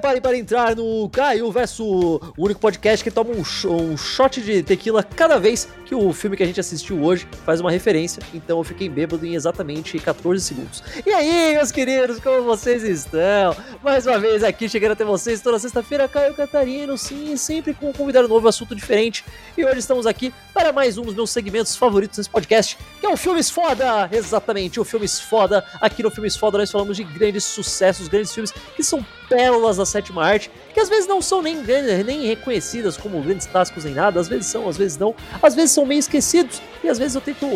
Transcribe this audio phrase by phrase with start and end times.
[0.00, 4.62] prepare para entrar no Caio Verso, o único podcast que toma um, um shot de
[4.62, 8.22] tequila cada vez que o filme que a gente assistiu hoje faz uma referência.
[8.32, 10.82] Então eu fiquei bêbado em exatamente 14 segundos.
[11.04, 13.54] E aí, meus queridos, como vocês estão?
[13.82, 17.92] Mais uma vez aqui chegando até vocês toda sexta-feira, Caio Catarino, sim, sempre com um
[17.92, 19.22] convidado novo, assunto diferente.
[19.54, 23.08] E hoje estamos aqui para mais um dos meus segmentos favoritos nesse podcast, que é
[23.10, 24.08] o Filmes Foda!
[24.10, 25.62] Exatamente, o Filmes Foda.
[25.78, 29.86] Aqui no Filmes Foda nós falamos de grandes sucessos, grandes filmes que são pérolas da
[29.90, 31.56] sétima arte, que às vezes não são nem,
[32.04, 35.72] nem reconhecidas como grandes clássicos nem nada, às vezes são, às vezes não, às vezes
[35.72, 37.46] são meio esquecidos, e às vezes eu tento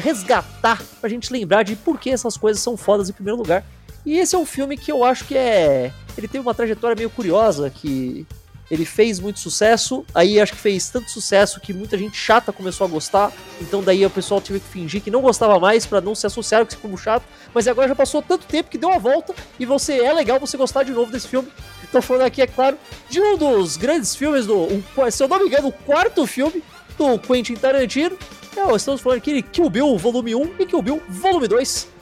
[0.00, 3.64] resgatar pra gente lembrar de por que essas coisas são fodas em primeiro lugar.
[4.04, 5.92] E esse é um filme que eu acho que é.
[6.18, 8.26] Ele tem uma trajetória meio curiosa, que
[8.72, 12.86] ele fez muito sucesso, aí acho que fez tanto sucesso que muita gente chata começou
[12.86, 16.14] a gostar, então daí o pessoal teve que fingir que não gostava mais para não
[16.14, 17.22] se associar como chato,
[17.52, 20.56] mas agora já passou tanto tempo que deu a volta e você é legal você
[20.56, 21.52] gostar de novo desse filme.
[21.86, 22.78] Então falando aqui, é claro,
[23.10, 26.64] de um dos grandes filmes do, um, se eu não me engano, o quarto filme
[26.96, 28.16] do Quentin Tarantino.
[28.56, 31.92] É, estamos falando aqui de Kill Bill Volume 1 e Kill Bill Volume 2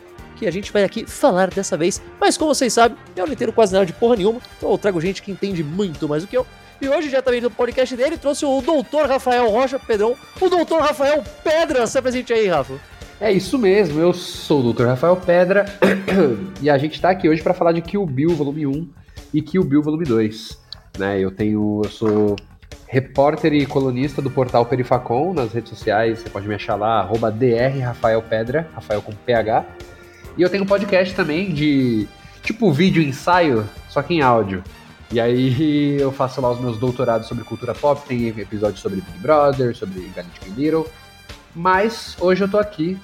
[0.41, 2.01] que a gente vai aqui falar dessa vez.
[2.19, 4.99] Mas como vocês sabem, eu não entendo quase nada de porra nenhuma, então eu trago
[4.99, 6.47] gente que entende muito mais do que eu.
[6.81, 11.23] E hoje, diretamente do podcast dele, trouxe o doutor Rafael Rocha Pedrão, o doutor Rafael
[11.45, 11.87] Pedra.
[11.87, 12.75] Se apresente aí, Rafa.
[13.21, 15.67] É isso mesmo, eu sou o doutor Rafael Pedra
[16.63, 18.89] e a gente tá aqui hoje para falar de Kill Bill Volume 1
[19.35, 20.59] e Kill Bill Volume 2.
[20.99, 21.83] Né, eu tenho.
[21.85, 22.37] Eu sou
[22.89, 26.21] repórter e colunista do portal Perifacom nas redes sociais.
[26.21, 29.67] Você pode me achar lá, arroba DR Rafael Pedra, Rafael com PH.
[30.39, 32.09] E eu tenho um podcast também de
[32.43, 34.65] tipo vídeo ensaio, só que em áudio.
[35.13, 39.19] E aí eu faço lá os meus doutorados sobre cultura pop, tem episódios sobre Big
[39.19, 40.87] Brother, sobre Galactic Little.
[41.55, 42.99] Mas hoje eu tô aqui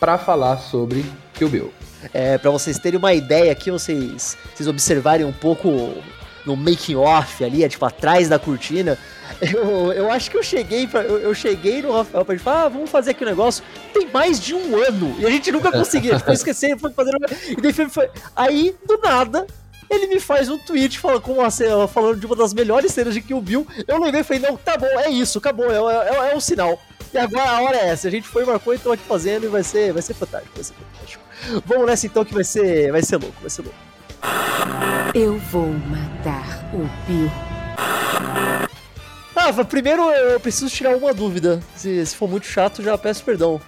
[0.00, 1.72] para falar sobre Kill Bill.
[2.12, 5.94] É, para vocês terem uma ideia aqui, vocês, vocês observarem um pouco
[6.44, 8.98] no making off ali, é, tipo atrás da cortina.
[9.40, 12.64] Eu, eu acho que eu cheguei pra, eu, eu cheguei no Rafael pra gente falar,
[12.64, 13.64] ah, vamos fazer aqui um negócio.
[13.92, 16.16] Tem mais de um ano e a gente nunca conseguia.
[16.16, 17.16] Ficou esquecendo, foi fazendo.
[17.48, 19.44] E daí foi, aí, do nada,
[19.94, 21.50] ele me faz um tweet falando, com uma,
[21.88, 23.66] falando de uma das melhores cenas de Kill Bill.
[23.86, 26.80] Eu lembrei e falei, não, tá bom, é isso, acabou, é, é, é um sinal.
[27.12, 28.08] E agora a hora é essa.
[28.08, 30.64] A gente foi, marcou e tô aqui fazendo e vai ser, vai ser fantástico, vai
[30.64, 31.22] ser fantástico.
[31.66, 33.76] Vamos nessa então que vai ser, vai ser louco, vai ser louco.
[35.14, 37.30] Eu vou matar o Bill.
[39.34, 41.60] Ah, primeiro eu preciso tirar uma dúvida.
[41.76, 43.60] Se, se for muito chato, já peço perdão.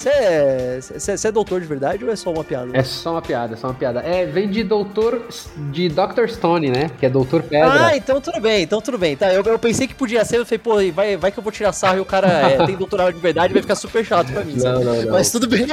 [0.00, 2.70] Você é, você é doutor de verdade ou é só uma piada?
[2.72, 4.00] É só uma piada, é só uma piada.
[4.00, 5.26] É, vem de doutor,
[5.70, 6.26] de Dr.
[6.26, 6.90] Stone, né?
[6.98, 7.88] Que é doutor pedra.
[7.88, 9.14] Ah, então tudo bem, então tudo bem.
[9.14, 11.52] Tá, eu, eu pensei que podia ser, eu falei, pô, vai, vai que eu vou
[11.52, 14.42] tirar sarro e o cara é, tem doutorado de verdade vai ficar super chato pra
[14.42, 14.54] mim.
[14.60, 15.12] Não, não, não.
[15.12, 15.66] Mas tudo bem.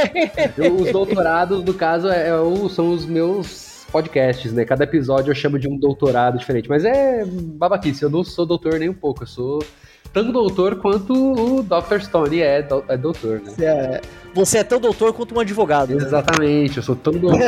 [0.77, 4.65] Os doutorados, no caso, é, é, são os meus podcasts, né?
[4.65, 6.67] Cada episódio eu chamo de um doutorado diferente.
[6.67, 9.63] Mas é babaquice, eu não sou doutor nem um pouco, eu sou
[10.17, 11.99] tanto doutor quanto o Dr.
[12.01, 13.53] Stone é, do, é doutor, né?
[13.59, 14.01] É,
[14.33, 15.93] você é tão doutor quanto um advogado.
[15.93, 16.03] Né?
[16.03, 16.77] Exatamente, né?
[16.77, 17.39] eu sou tão doutor,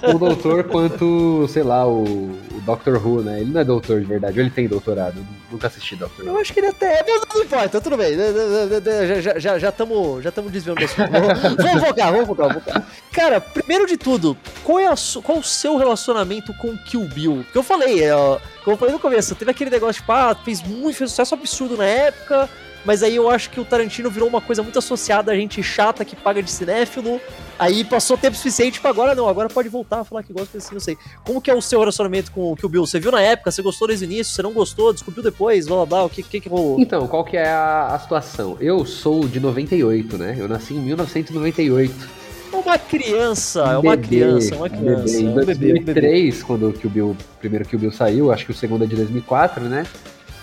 [0.00, 3.40] tão doutor quanto, sei lá, o, o Doctor Who, né?
[3.40, 5.18] Ele não é doutor de verdade, ele tem doutorado.
[5.18, 6.32] Eu nunca assisti Doctor Who.
[6.32, 8.16] Eu acho que ele até é, mas não importa, tudo bem.
[8.16, 12.86] Já estamos já, já, já desviando desse Vamos focar, vamos focar, vamos focar.
[13.12, 17.42] Cara, primeiro de tudo, qual é a, qual o seu relacionamento com Kill Bill?
[17.44, 20.62] Porque eu falei, ó, como eu falei no começo, teve aquele negócio, tipo, ah, fez
[20.62, 22.48] muito, fez sucesso absurdo na época,
[22.84, 26.04] mas aí eu acho que o Tarantino virou uma coisa muito associada a gente chata
[26.04, 27.20] que paga de cinéfilo.
[27.58, 30.74] Aí passou tempo suficiente para agora não, agora pode voltar a falar que gosta assim,
[30.74, 30.96] não sei.
[31.24, 32.86] Como que é o seu relacionamento com o Kill Bill?
[32.86, 35.76] Você viu na época, você gostou desde o início, você não gostou, descobriu depois, blá
[35.76, 36.80] blá blá, o que que, que rolou?
[36.80, 38.56] Então, qual que é a, a situação?
[38.60, 40.36] Eu sou de 98, né?
[40.38, 42.21] Eu nasci em 1998
[42.58, 45.18] uma criança, é uma bebê, criança, uma criança.
[45.18, 45.22] Bebê.
[45.22, 48.84] Em 2003, quando o Kill Bill, o primeiro Kill Bill saiu, acho que o segundo
[48.84, 49.86] é de 2004, né?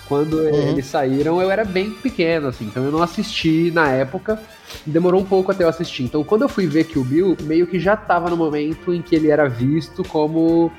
[0.08, 0.68] Quando uhum.
[0.70, 4.40] eles saíram, eu era bem pequeno, assim, então eu não assisti na época.
[4.84, 6.02] Demorou um pouco até eu assistir.
[6.02, 9.14] Então, quando eu fui ver Kill Bill, meio que já tava no momento em que
[9.14, 10.72] ele era visto como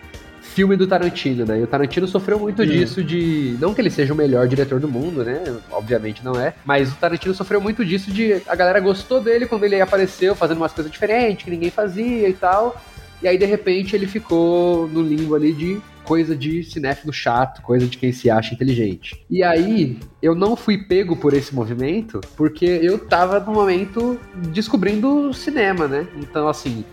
[0.51, 1.59] filme do Tarantino, né?
[1.59, 2.68] E o Tarantino sofreu muito uhum.
[2.68, 3.56] disso de.
[3.59, 5.42] Não que ele seja o melhor diretor do mundo, né?
[5.71, 6.53] Obviamente não é.
[6.65, 8.42] Mas o Tarantino sofreu muito disso de.
[8.48, 12.33] A galera gostou dele quando ele apareceu fazendo umas coisas diferentes que ninguém fazia e
[12.33, 12.80] tal.
[13.21, 17.86] E aí, de repente, ele ficou no limbo ali de coisa de cinéfilo chato, coisa
[17.86, 19.24] de quem se acha inteligente.
[19.30, 24.19] E aí, eu não fui pego por esse movimento porque eu tava no momento
[24.50, 26.07] descobrindo cinema, né?
[26.18, 26.83] Então, assim,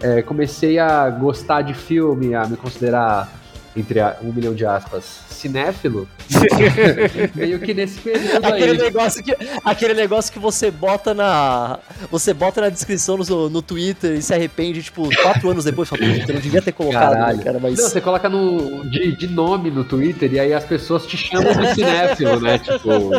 [0.00, 3.28] é, comecei a gostar de filme, a me considerar
[3.76, 6.08] entre a, um milhão de aspas, cinéfilo,
[7.34, 8.78] meio que nesse período aquele aí.
[8.78, 11.78] Negócio que, aquele negócio que você bota na.
[12.10, 16.02] Você bota na descrição no, no Twitter e se arrepende, tipo, quatro anos depois, fala,
[16.04, 17.42] eu não devia ter colocado, né, Caralho.
[17.42, 17.78] cara, mas.
[17.78, 21.54] Não, você coloca no, de, de nome no Twitter e aí as pessoas te chamam
[21.54, 22.58] de cinéfilo, né?
[22.58, 23.14] Tipo,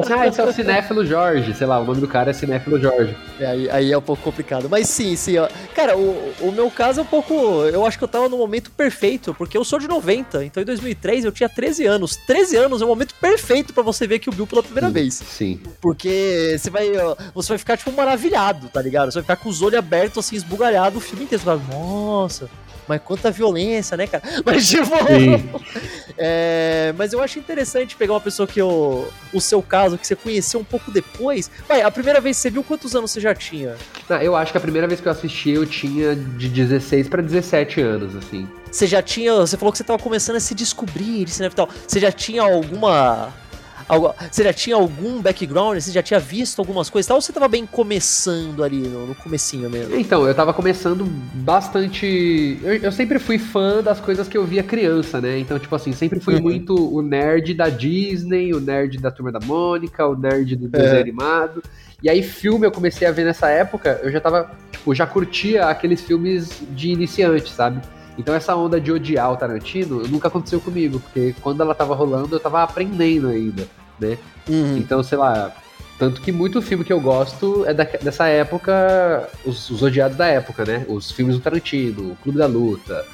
[0.00, 2.80] assim, ah, esse é o cinéfilo Jorge, sei lá, o nome do cara é cinéfilo
[2.80, 3.16] Jorge.
[3.40, 4.68] É, Aí, aí é um pouco complicado.
[4.68, 5.38] Mas sim, sim.
[5.38, 5.48] Ó.
[5.74, 7.34] Cara, o, o meu caso é um pouco.
[7.72, 10.44] Eu acho que eu tava no momento perfeito, porque eu sou de 90.
[10.44, 12.16] Então em 2003 eu tinha 13 anos.
[12.26, 15.14] 13 anos é o momento perfeito pra você ver que o Bill pela primeira vez.
[15.14, 15.60] Sim.
[15.80, 16.90] Porque você vai,
[17.34, 19.10] você vai ficar, tipo, maravilhado, tá ligado?
[19.10, 21.42] Você vai ficar com os olhos abertos, assim, esbugalhado o filme inteiro.
[21.42, 22.50] Você vai, nossa,
[22.88, 24.22] mas quanta violência, né, cara?
[24.44, 24.90] Mas, tipo.
[26.18, 29.12] É, mas eu acho interessante pegar uma pessoa que eu.
[29.32, 31.50] O seu caso, que você conheceu um pouco depois.
[31.68, 33.76] Vai, a primeira vez que você viu, quantos anos você já tinha?
[34.08, 37.20] Não, eu acho que a primeira vez que eu assisti eu tinha de 16 pra
[37.20, 38.48] 17 anos, assim.
[38.70, 39.34] Você já tinha.
[39.34, 41.68] Você falou que você tava começando a se descobrir de cinema e tal.
[41.86, 43.32] Você já tinha alguma.
[44.30, 45.78] Você já tinha algum background?
[45.78, 47.16] Você já tinha visto algumas coisas tal?
[47.16, 49.94] Ou você tava bem começando ali no, no comecinho mesmo?
[49.96, 51.04] Então, eu tava começando
[51.34, 52.58] bastante.
[52.62, 55.38] Eu, eu sempre fui fã das coisas que eu via criança, né?
[55.38, 56.42] Então, tipo assim, sempre fui Uhum.
[56.42, 60.96] muito o nerd da Disney, o nerd da Turma da Mônica, o nerd do desenho
[60.98, 61.00] É.
[61.00, 61.62] animado.
[62.02, 65.66] E aí, filme eu comecei a ver nessa época, eu já tava, tipo, já curtia
[65.66, 67.80] aqueles filmes de iniciante, sabe?
[68.18, 72.34] Então essa onda de odiar o Tarantino nunca aconteceu comigo, porque quando ela tava rolando
[72.36, 73.66] eu tava aprendendo ainda,
[74.00, 74.16] né?
[74.48, 74.76] Uhum.
[74.78, 75.52] Então, sei lá,
[75.98, 80.26] tanto que muito filme que eu gosto é da- dessa época, os, os odiados da
[80.26, 80.84] época, né?
[80.88, 83.04] Os filmes do Tarantino, o Clube da Luta,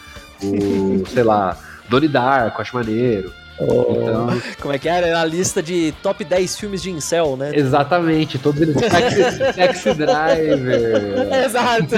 [0.43, 1.57] o, sei lá,
[1.89, 3.33] Donnie Darko, acho maneiro.
[3.61, 4.29] Então,
[4.61, 5.21] Como é que era?
[5.21, 7.53] A lista de top 10 filmes de incel, né?
[7.55, 8.75] exatamente, todos eles.
[8.77, 11.33] Taxi, Taxi Driver.
[11.45, 11.95] Exato.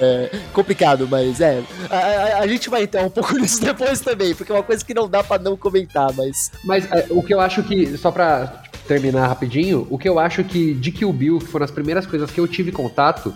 [0.00, 1.62] É, complicado, mas é.
[1.90, 4.84] A, a- a gente vai entrar um pouco nisso depois também, porque é uma coisa
[4.84, 6.50] que não dá pra não comentar, mas.
[6.64, 10.18] Mas é, o que eu acho que, só pra tipo, terminar rapidinho, o que eu
[10.18, 13.34] acho que de Kill Bill, que foram as primeiras coisas que eu tive contato,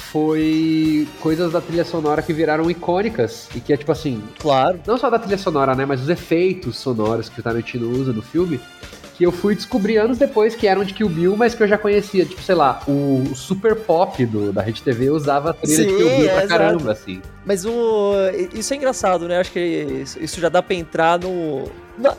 [0.00, 4.80] foi coisas da trilha sonora que viraram icônicas e que é tipo assim, Claro.
[4.86, 8.22] não só da trilha sonora, né, mas os efeitos sonoros que o Tarantino usa no
[8.22, 8.60] filme,
[9.16, 11.76] que eu fui descobrir anos depois que eram de Kill Bill, mas que eu já
[11.76, 15.90] conhecia, tipo, sei lá, o, Super Pop do, da Rede TV usava a trilha de
[15.90, 17.20] Sim, Kill Bill pra é, caramba, assim.
[17.44, 18.12] Mas o.
[18.54, 19.38] Isso é engraçado, né?
[19.38, 21.64] Acho que isso- já dá pra entrar no.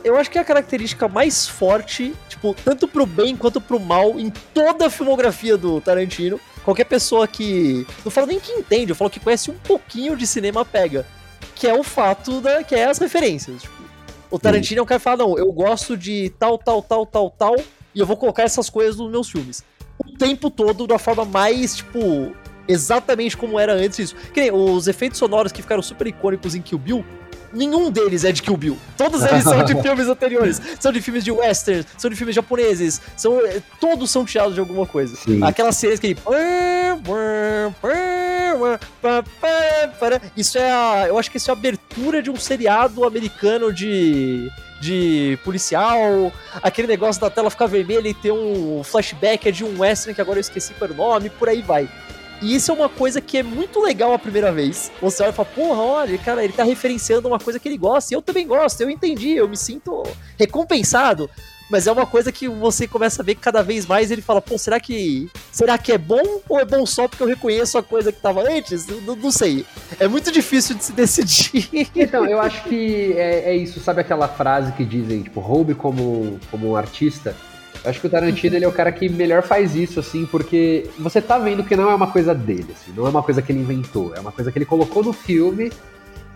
[0.04, 4.20] Eu acho que é a característica mais forte, tipo, tanto pro bem quanto pro mal,
[4.20, 6.38] em toda a filmografia do Tarantino.
[6.64, 7.86] Qualquer pessoa que.
[8.04, 11.06] Não falo nem que entende, eu falo que conhece um pouquinho de cinema pega.
[11.54, 12.62] Que é o fato da.
[12.62, 13.62] que é as referências.
[13.62, 13.82] Tipo,
[14.32, 17.30] o Tarantino é um cara que fala, não, eu gosto de tal, tal, tal, tal,
[17.30, 17.56] tal,
[17.94, 19.62] e eu vou colocar essas coisas nos meus filmes.
[19.98, 22.34] O tempo todo, da forma mais, tipo,
[22.66, 24.16] exatamente como era antes isso.
[24.32, 27.04] Que nem os efeitos sonoros que ficaram super icônicos em Kill Bill,
[27.52, 28.78] nenhum deles é de Kill Bill.
[28.96, 30.60] Todos eles são de filmes anteriores.
[30.80, 34.60] São de filmes de westerns, são de filmes japoneses, são, eh, todos são tirados de
[34.60, 35.16] alguma coisa.
[35.16, 35.42] Sim.
[35.42, 36.18] Aquelas séries que ele...
[40.36, 41.04] Isso é a...
[41.08, 44.50] Eu acho que isso é a abertura de um seriado americano de...
[44.82, 49.78] De policial, aquele negócio da tela ficar vermelha e ter um flashback é de um
[49.78, 51.88] western que agora eu esqueci qual era o nome, por aí vai.
[52.42, 54.90] E isso é uma coisa que é muito legal a primeira vez.
[55.00, 58.12] Você olha e fala, porra, olha, cara, ele tá referenciando uma coisa que ele gosta,
[58.12, 60.02] e eu também gosto, eu entendi, eu me sinto
[60.36, 61.30] recompensado.
[61.70, 64.42] Mas é uma coisa que você começa a ver que cada vez mais ele fala,
[64.42, 65.30] pô, será que.
[65.50, 68.42] Será que é bom ou é bom só porque eu reconheço a coisa que tava
[68.42, 68.86] antes?
[68.86, 69.64] Não, não sei.
[69.98, 71.88] É muito difícil de se decidir.
[71.96, 76.38] Então, eu acho que é, é isso, sabe aquela frase que dizem, tipo, roube como,
[76.50, 77.34] como um artista?
[77.84, 81.20] Acho que o Tarantino ele é o cara que melhor faz isso, assim, porque você
[81.20, 83.60] tá vendo que não é uma coisa dele, assim, não é uma coisa que ele
[83.60, 85.72] inventou, é uma coisa que ele colocou no filme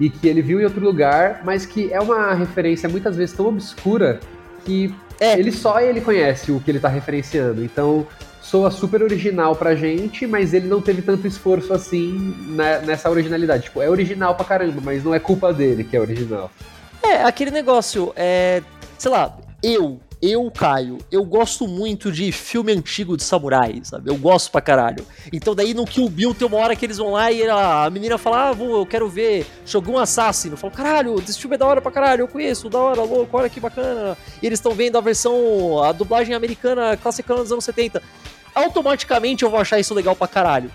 [0.00, 3.46] e que ele viu em outro lugar, mas que é uma referência muitas vezes tão
[3.46, 4.18] obscura
[4.64, 5.38] que É.
[5.38, 7.64] ele só ele conhece o que ele tá referenciando.
[7.64, 8.06] Então,
[8.42, 13.64] soa super original pra gente, mas ele não teve tanto esforço assim né, nessa originalidade.
[13.64, 16.50] Tipo, é original pra caramba, mas não é culpa dele que é original.
[17.02, 18.62] É, aquele negócio, é.
[18.98, 24.10] Sei lá, eu, eu, Caio, eu gosto muito de filme antigo de samurai, sabe?
[24.10, 25.04] Eu gosto pra caralho.
[25.32, 28.16] Então daí no Kill Bill tem uma hora que eles vão lá e a menina
[28.16, 30.50] fala, ah, vou, eu quero ver Shogun Assassin.
[30.50, 33.36] Eu falo, caralho, esse filme é da hora pra caralho, eu conheço, da hora, louco,
[33.36, 34.16] olha que bacana.
[34.42, 38.02] E eles estão vendo a versão, a dublagem americana classicana dos anos 70.
[38.54, 40.70] Automaticamente eu vou achar isso legal pra caralho.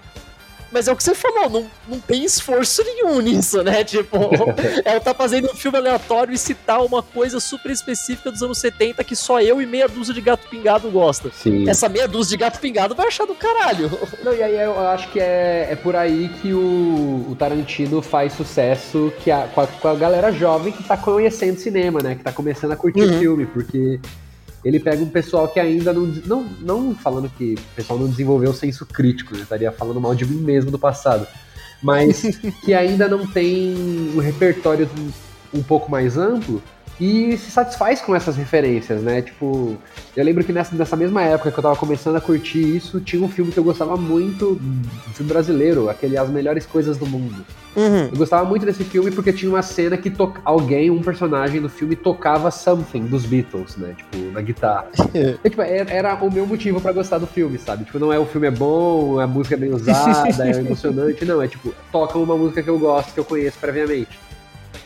[0.72, 3.84] Mas é o que você falou, não, não tem esforço nenhum nisso, né?
[3.92, 4.18] Tipo,
[4.86, 9.04] ela tá fazendo um filme aleatório e citar uma coisa super específica dos anos 70
[9.04, 11.30] que só eu e meia dúzia de gato pingado gosta.
[11.34, 11.70] Sim.
[11.70, 13.92] Essa meia dúzia de gato pingado vai achar do caralho.
[14.24, 18.34] Não, e aí eu acho que é, é por aí que o, o Tarantino faz
[18.34, 22.16] sucesso que a, com, a, com a galera jovem que tá conhecendo cinema, né?
[22.16, 23.20] Que tá começando a curtir Uhum.
[23.20, 24.00] filme, porque
[24.64, 26.44] ele pega um pessoal que ainda não, não.
[26.62, 29.42] Não falando que o pessoal não desenvolveu o senso crítico, né?
[29.42, 31.28] Estaria falando mal de mim mesmo do passado.
[31.82, 32.22] Mas
[32.64, 33.76] que ainda não tem
[34.16, 34.90] um repertório
[35.54, 36.62] um pouco mais amplo
[37.02, 39.24] e se satisfaz com essas referências, né?
[39.24, 39.76] Tipo,
[40.16, 43.20] eu lembro que nessa, nessa mesma época que eu tava começando a curtir isso, tinha
[43.24, 47.44] um filme que eu gostava muito, um filme brasileiro, aquele As Melhores Coisas do Mundo.
[47.76, 48.10] Uhum.
[48.12, 51.70] Eu gostava muito desse filme porque tinha uma cena que to- alguém, um personagem do
[51.70, 53.96] filme, tocava Something dos Beatles, né?
[53.98, 54.88] Tipo, na guitarra.
[55.44, 57.84] E, tipo, era, era o meu motivo pra gostar do filme, sabe?
[57.86, 61.42] Tipo, não é o filme é bom, a música é bem usada, é emocionante, não.
[61.42, 64.20] É tipo, tocam uma música que eu gosto, que eu conheço previamente.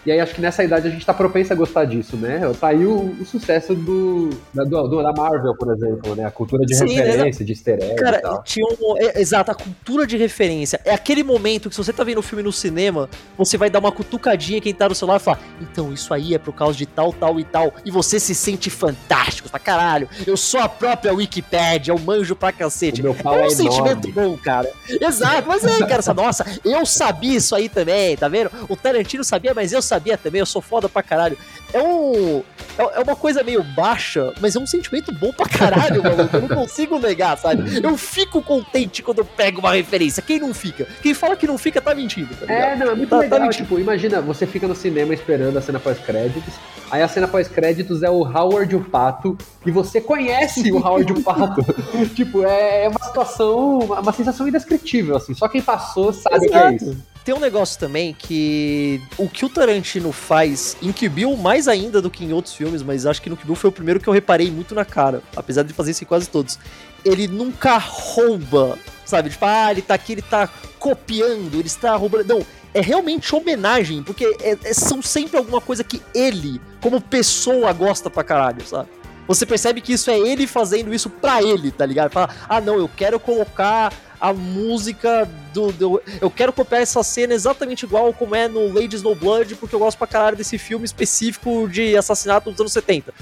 [0.06, 2.40] E aí acho que nessa idade a gente tá propenso a gostar disso, né?
[2.60, 6.26] Tá aí o, o sucesso do, da, do- da Marvel, por exemplo, né?
[6.26, 8.44] A cultura de Sim, referência, de easter egg e Cara, tal.
[8.44, 8.98] tinha um.
[9.00, 10.80] é, exato, a cultura de referência.
[10.86, 13.80] É aquele momento que se você tá vendo o filme no cinema, você vai dar
[13.80, 16.86] uma cutucadinha quem tá no celular e falar: Então, isso aí é por causa de
[16.86, 17.74] tal, tal e tal.
[17.84, 20.08] E você se sente fantástico pra caralho.
[20.28, 23.02] Eu sou a própria Wikipédia, eu manjo pra cacete.
[23.02, 24.12] O meu pau É um é sentimento enorme.
[24.12, 24.70] bom, cara.
[24.88, 28.52] Exato, mas aí, cara, essa, nossa, eu sabia isso aí também, tá vendo?
[28.70, 31.38] O Tarantino sabia, mas eu sabia também, eu sou foda pra caralho.
[31.74, 32.44] É um.
[32.78, 36.36] É é uma coisa meio baixa, mas é um sentimento bom pra caralho, maluco.
[36.36, 37.64] Eu não consigo negar, sabe?
[37.82, 40.22] Eu fico contente quando eu pego uma referência.
[40.22, 40.86] Quem não fica?
[41.02, 42.52] Quem fala que não fica tá mentindo, tá?
[42.52, 43.40] É, não, é muito Tá- tá legal.
[43.42, 43.64] mentindo.
[43.64, 46.54] tipo, imagina, você fica no cinema esperando a cena pós-créditos,
[46.92, 51.22] aí a cena pós-créditos é o Howard o Pato, e você conhece o Howard o
[51.24, 51.62] Pato.
[52.14, 55.34] tipo, é, é uma situação, uma, sensação indescritível, assim.
[55.34, 56.98] Só quem passou sabe o que é isso.
[57.26, 62.00] Tem um negócio também que o que o Tarantino faz em Kill Bill, mais ainda
[62.00, 64.08] do que em outros filmes, mas acho que no Kill Bill foi o primeiro que
[64.08, 66.60] eu reparei muito na cara, apesar de fazer isso em quase todos.
[67.04, 69.32] Ele nunca rouba, sabe?
[69.32, 72.26] Tipo, ah, ele tá aqui, ele tá copiando, ele está roubando.
[72.28, 77.74] Não, é realmente homenagem, porque é- é- são sempre alguma coisa que ele, como pessoa,
[77.74, 78.90] gosta pra caralho, sabe?
[79.28, 82.12] Você percebe que isso é ele fazendo isso pra ele, tá ligado?
[82.12, 87.34] Fala, ah, não, eu quero colocar a música do, do- Eu quero copiar essa cena
[87.34, 91.68] exatamente igual como é no Lady Snowblood, porque eu gosto pra caralho desse filme específico
[91.68, 93.14] de assassinato dos anos 70.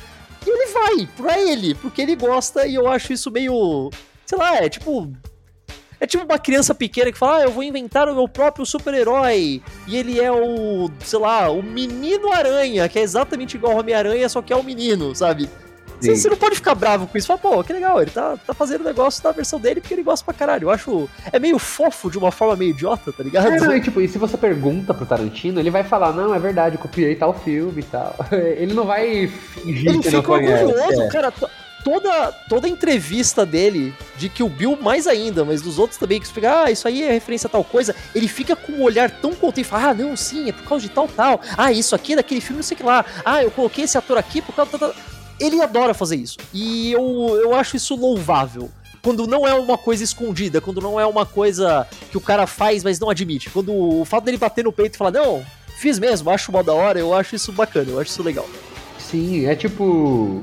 [0.45, 3.89] E ele vai, pra ele, porque ele gosta e eu acho isso meio.
[4.25, 5.11] Sei lá, é tipo.
[5.99, 9.61] É tipo uma criança pequena que fala, ah, eu vou inventar o meu próprio super-herói.
[9.87, 14.27] E ele é o, sei lá, o menino aranha, que é exatamente igual ao Homem-Aranha,
[14.27, 15.49] só que é o menino, sabe?
[16.05, 17.27] Você, você não pode ficar bravo com isso.
[17.27, 20.03] Fala, pô, que legal, ele tá, tá fazendo o negócio da versão dele porque ele
[20.03, 20.65] gosta pra caralho.
[20.65, 21.09] Eu acho.
[21.31, 23.47] É meio fofo de uma forma meio idiota, tá ligado?
[23.47, 26.39] É, não, e, tipo, e se você pergunta pro Tarantino, ele vai falar, não, é
[26.39, 28.15] verdade, copiei tal filme e tal.
[28.31, 30.63] Ele não vai fingir ele que não fica conhece.
[30.63, 31.07] orgulhoso, é.
[31.09, 31.31] cara.
[31.31, 31.49] to-
[31.83, 36.25] Toda, toda entrevista dele, de que o Bill mais ainda, mas dos outros também, que
[36.25, 39.33] explica, ah, isso aí é referência a tal coisa, ele fica com um olhar tão
[39.35, 41.41] contente, fala, ah, não, sim, é por causa de tal, tal.
[41.57, 43.03] Ah, isso aqui é daquele filme, não sei o que lá.
[43.25, 44.87] Ah, eu coloquei esse ator aqui por causa da.
[44.87, 44.93] da-
[45.39, 46.37] Ele adora fazer isso.
[46.53, 48.69] E eu, eu acho isso louvável.
[49.01, 52.83] Quando não é uma coisa escondida, quando não é uma coisa que o cara faz,
[52.83, 53.49] mas não admite.
[53.49, 55.43] Quando o fato dele bater no peito e falar, não,
[55.77, 58.47] fiz mesmo, acho mó da hora, eu acho isso bacana, eu acho isso legal.
[58.97, 60.41] Sim, é tipo.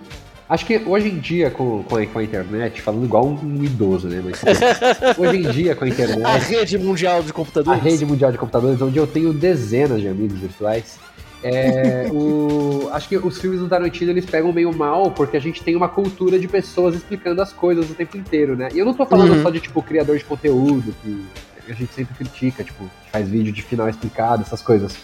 [0.49, 4.21] Acho que hoje em dia, com, com, a, a internet, falando igual um idoso, né?
[4.23, 7.83] Mas tipo, hoje em dia, com a A internet, rede mundial de a computadores.
[7.83, 10.99] rede mundial de computadores, onde eu tenho dezenas de amigos virtuais,
[11.43, 15.63] é, o, acho que os filmes do Tarantino eles pegam meio mal porque a gente
[15.63, 18.69] tem uma cultura de pessoas explicando as coisas o tempo inteiro, né?
[18.75, 19.43] E eu não tô falando Uhum.
[19.43, 21.25] só de tipo criador de conteúdo que
[21.69, 24.97] a gente sempre critica, tipo, faz vídeo de final explicado, essas coisas.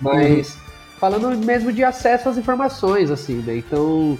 [0.00, 0.56] Mas
[0.98, 3.56] falando mesmo de acesso às informações, assim, né?
[3.56, 4.16] Então,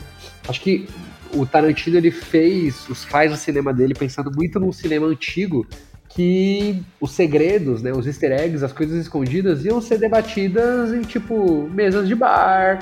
[0.49, 0.89] acho que
[1.33, 5.67] o Tarantino ele fez, os faz o cinema dele pensando muito num cinema antigo
[6.15, 11.69] que os segredos, né, os easter eggs, as coisas escondidas iam ser debatidas em tipo
[11.71, 12.79] mesas de bar.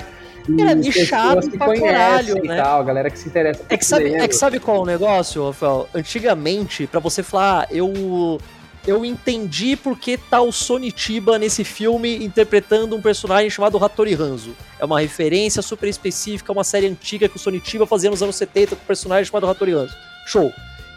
[0.59, 2.57] Era que pra conhecem caralho, né?
[2.57, 5.45] tal, galera que se interessa É que, sabe, é que sabe qual é o negócio,
[5.45, 5.87] Rafael?
[5.95, 8.39] Antigamente, pra você falar, ah, eu
[8.85, 14.53] eu entendi porque tá o Sonitiba nesse filme interpretando um personagem chamado Hattori Hanzo.
[14.77, 18.35] É uma referência super específica a uma série antiga que o Sonitiba fazia nos anos
[18.35, 19.95] 70 com um personagem chamado Hattori Hanzo.
[20.25, 20.51] Show.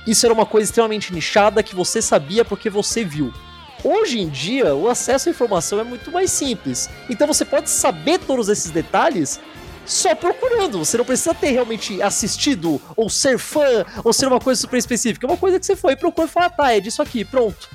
[0.06, 3.32] Isso era uma coisa extremamente nichada que você sabia porque você viu.
[3.84, 6.88] Hoje em dia, o acesso à informação é muito mais simples.
[7.10, 9.38] Então você pode saber todos esses detalhes
[9.84, 10.78] só procurando.
[10.78, 15.26] Você não precisa ter realmente assistido, ou ser fã, ou ser uma coisa super específica.
[15.26, 17.24] É uma coisa que você foi e procurou e falou, ah, tá, é disso aqui,
[17.24, 17.68] pronto.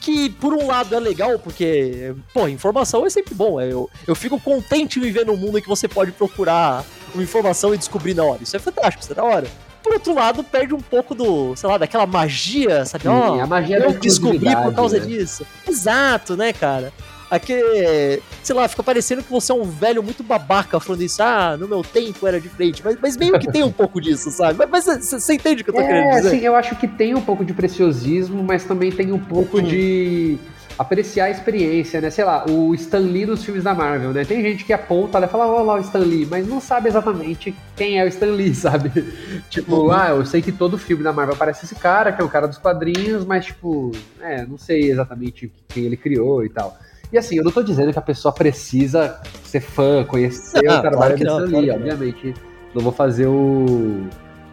[0.00, 3.58] que, por um lado, é legal, porque, pô, informação é sempre bom.
[3.58, 7.74] É, eu, eu fico contente viver num mundo em que você pode procurar uma informação
[7.74, 8.42] e descobrir na hora.
[8.42, 9.46] Isso é fantástico, isso é da hora.
[9.94, 13.06] Outro lado, perde um pouco do, sei lá, daquela magia, sabe?
[13.08, 15.06] Ó, Sim, a magia eu da descobri por causa né?
[15.06, 15.46] disso.
[15.68, 16.92] Exato, né, cara?
[17.30, 21.22] Aquele, sei lá, fica parecendo que você é um velho muito babaca falando isso.
[21.22, 22.82] Ah, no meu tempo era diferente.
[22.84, 24.64] Mas, mas meio que tem um pouco disso, sabe?
[24.70, 26.30] Mas você entende o que eu tô querendo É, dizer?
[26.30, 29.62] sim, eu acho que tem um pouco de preciosismo, mas também tem um pouco Hum.
[29.62, 30.38] de
[30.78, 32.10] apreciar a experiência, né?
[32.10, 34.24] Sei lá, o Stan Lee nos filmes da Marvel, né?
[34.24, 35.26] Tem gente que aponta, né?
[35.28, 38.52] Fala, ó lá o Stan Lee, mas não sabe exatamente quem é o Stan Lee,
[38.54, 38.90] sabe?
[39.50, 39.92] tipo, Uhum.
[39.92, 42.46] ah, eu sei que todo filme da Marvel aparece esse cara, que é o cara
[42.48, 46.76] dos quadrinhos, mas tipo, é, não sei exatamente quem ele criou e tal.
[47.12, 50.80] E assim, eu não tô dizendo que a pessoa precisa ser fã, conhecer Não, o
[50.80, 51.76] trabalho claro do não, Stan claro Lee, não.
[51.76, 52.34] obviamente.
[52.74, 54.08] Não vou fazer o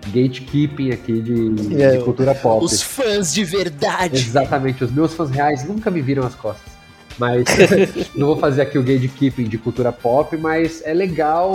[0.08, 2.64] gatekeeping aqui de, É, de cultura pop.
[2.64, 4.18] Os fãs de verdade.
[4.18, 6.72] Exatamente, os meus fãs reais nunca me viram as costas.
[7.18, 7.46] Mas
[8.16, 11.54] não vou fazer aqui o gatekeeping de cultura pop, mas é legal.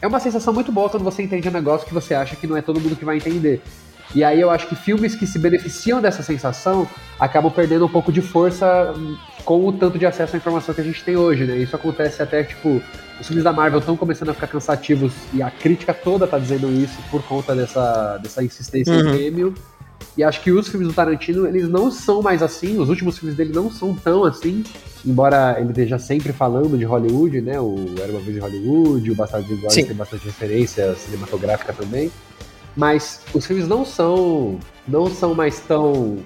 [0.00, 2.56] É uma sensação muito boa quando você entende um negócio que você acha que não
[2.56, 3.62] é todo mundo que vai entender.
[4.16, 6.88] E aí eu acho que filmes que se beneficiam dessa sensação
[7.20, 8.94] acabam perdendo um pouco de força
[9.44, 11.54] com o tanto de acesso à informação que a gente tem hoje, né?
[11.58, 12.80] Isso acontece até, tipo,
[13.20, 16.72] os filmes da Marvel estão começando a ficar cansativos e a crítica toda tá dizendo
[16.72, 19.00] isso por conta dessa, dessa insistência Uhum.
[19.00, 19.54] em prêmio.
[20.16, 23.36] E acho que os filmes do Tarantino, eles não são mais assim, os últimos filmes
[23.36, 24.64] dele não são tão assim,
[25.04, 27.60] embora ele esteja sempre falando de Hollywood, né?
[27.60, 32.10] O Era Uma Vez de Hollywood, o Bastardos Inglórios tem bastante referência cinematográfica também.
[32.76, 36.18] Mas os filmes não são, não são mais tão,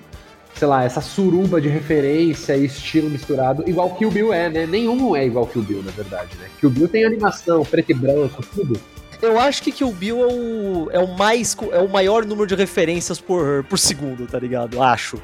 [0.54, 4.66] sei lá, essa suruba de referência e estilo misturado, igual Kill Bill é, né?
[4.66, 6.49] Nenhum é igual Kill Bill, na verdade, né?
[6.59, 8.80] Kill Bill tem animação, preto e branco, tudo.
[9.23, 12.54] Eu acho que Kill Bill é o, é o mais é o maior número de
[12.54, 14.83] referências por, por segundo, tá ligado?
[14.83, 15.19] Acho.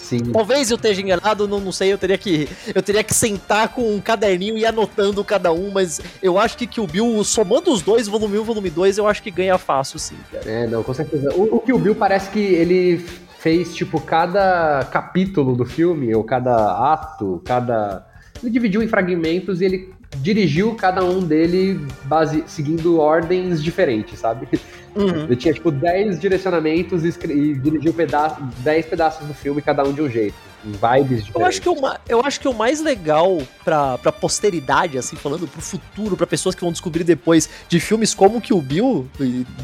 [0.00, 0.18] Sim.
[0.32, 3.94] Talvez eu esteja enganado, não, não sei, eu teria que eu teria que sentar com
[3.94, 7.82] um caderninho e ir anotando cada um, mas eu acho que Kill Bill, somando os
[7.82, 10.50] dois, volume 1 e volume 2, eu acho que ganha fácil sim, cara.
[10.50, 11.32] É, não, com certeza.
[11.34, 13.04] O, o Kill Bill parece que ele
[13.38, 18.06] fez, tipo, cada capítulo do filme, ou cada ato, cada.
[18.42, 22.44] Ele dividiu em fragmentos e ele dirigiu cada um dele base...
[22.46, 24.48] seguindo ordens diferentes, sabe?
[24.94, 25.24] Uhum.
[25.24, 29.92] Ele tinha, tipo, 10 direcionamentos e, e dirigiu peda 10 pedaços do filme, cada um
[29.92, 30.34] de um jeito.
[30.62, 31.34] Vibes diferentes.
[31.34, 31.76] Eu acho, que o,
[32.08, 36.54] eu acho que o mais legal pra, pra posteridade, assim, falando pro futuro, pra pessoas
[36.54, 39.08] que vão descobrir depois de filmes como Kill Bill,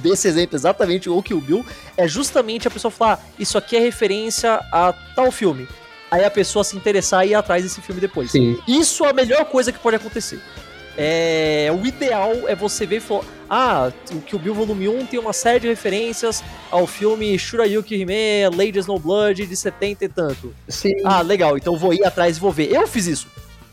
[0.01, 1.67] desse exemplo exatamente, ou Kill Bill,
[1.99, 5.69] é justamente a pessoa falar, "Ah, isso aqui é referência a tal filme.
[6.17, 8.31] Aí a pessoa se interessar e ir atrás desse filme depois.
[8.31, 8.59] Sim.
[8.67, 10.41] Isso é a melhor coisa que pode acontecer.
[10.97, 15.21] É, o ideal é você ver e falar: Ah, o Kill Bill Volume 1 tem
[15.21, 20.55] uma série de referências ao filme Shurayuki Hime, Lady Snowblood de 70 e tanto.
[20.67, 20.95] Sim.
[21.05, 22.73] Ah, legal, então vou ir atrás e vou ver.
[22.73, 23.27] Eu fiz isso.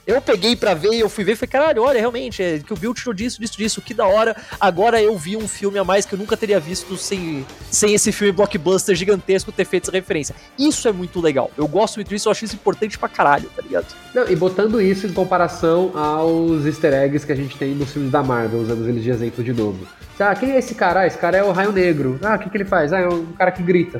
[0.05, 2.75] Eu peguei pra ver eu fui ver e falei, caralho, olha, realmente, é que o
[2.75, 4.35] Bill tirou disso, disso, disso, que da hora.
[4.59, 8.11] Agora eu vi um filme a mais que eu nunca teria visto sem, sem esse
[8.11, 10.35] filme blockbuster gigantesco ter feito essa referência.
[10.59, 11.49] Isso é muito legal.
[11.57, 13.87] Eu gosto muito disso, eu acho isso importante pra caralho, tá ligado?
[14.13, 18.11] Não, e botando isso em comparação aos easter eggs que a gente tem nos filmes
[18.11, 19.87] da Marvel, usando eles de exemplo de novo.
[20.19, 21.01] Ah, quem é esse cara?
[21.01, 22.19] Ah, esse cara é o Raio Negro.
[22.21, 22.91] Ah, o que, que ele faz?
[22.91, 23.97] Ah, é um cara que grita.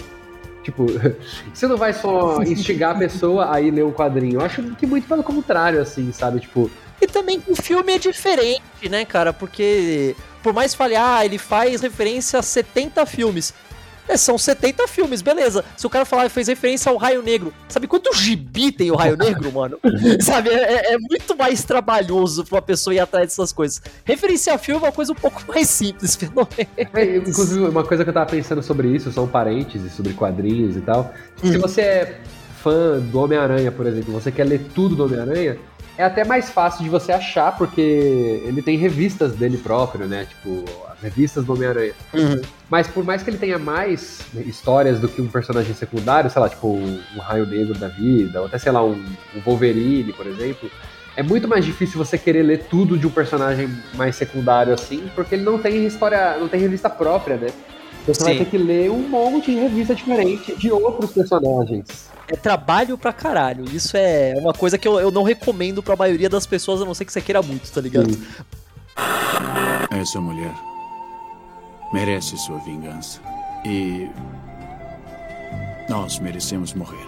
[0.64, 0.86] Tipo,
[1.54, 4.40] você não vai só instigar a pessoa a ir ler um quadrinho.
[4.40, 6.40] Eu acho que muito pelo contrário, assim, sabe?
[6.40, 6.72] Tipo,
[7.02, 9.34] E também o filme é diferente, né, cara?
[9.34, 13.54] Porque, por mais falhar, ah, ele faz referência a 70 filmes.
[14.08, 15.64] É, são 70 filmes, beleza.
[15.78, 19.16] Se o cara falar fez referência ao Raio Negro, sabe quanto gibi tem o Raio
[19.18, 19.80] Negro, mano?
[20.22, 23.82] sabe, é, é muito mais trabalhoso pra uma pessoa ir atrás dessas coisas.
[24.04, 26.94] Referenciar filme é uma coisa um pouco mais simples, pelo menos.
[26.94, 30.82] É, inclusive, uma coisa que eu tava pensando sobre isso, são parênteses, sobre quadrinhos e
[30.82, 31.14] tal.
[31.42, 31.62] Se Hum.
[31.62, 32.22] você é
[32.62, 35.58] fã do Homem-Aranha, por exemplo, você quer ler tudo do Homem-Aranha,
[35.98, 37.82] é até mais fácil de você achar, porque
[38.46, 40.26] ele tem revistas dele próprio, né?
[40.26, 40.66] Tipo,
[41.04, 41.94] revistas do Homem-Aranha.
[42.70, 46.50] Mas por mais que ele tenha mais histórias do que um personagem secundário, sei lá,
[46.50, 49.04] tipo um Raio Negro da vida, ou até, sei lá, um,
[49.36, 50.72] um Wolverine, por exemplo,
[51.16, 55.36] é muito mais difícil você querer ler tudo de um personagem mais secundário assim, porque
[55.36, 57.48] ele não tem história, não tem revista própria, né?
[58.02, 58.40] Então você vai Sim.
[58.40, 62.10] ter que ler um monte de revista diferente de outros personagens.
[62.28, 63.64] É trabalho pra caralho.
[63.72, 66.94] Isso é uma coisa que eu, eu não recomendo pra maioria das pessoas, a não
[66.94, 68.12] ser que você queira muito, tá ligado?
[68.12, 68.24] Sim.
[69.92, 70.54] Essa mulher
[71.94, 73.22] merece sua vingança.
[73.64, 74.10] E.
[75.88, 77.06] Nós merecemos morrer.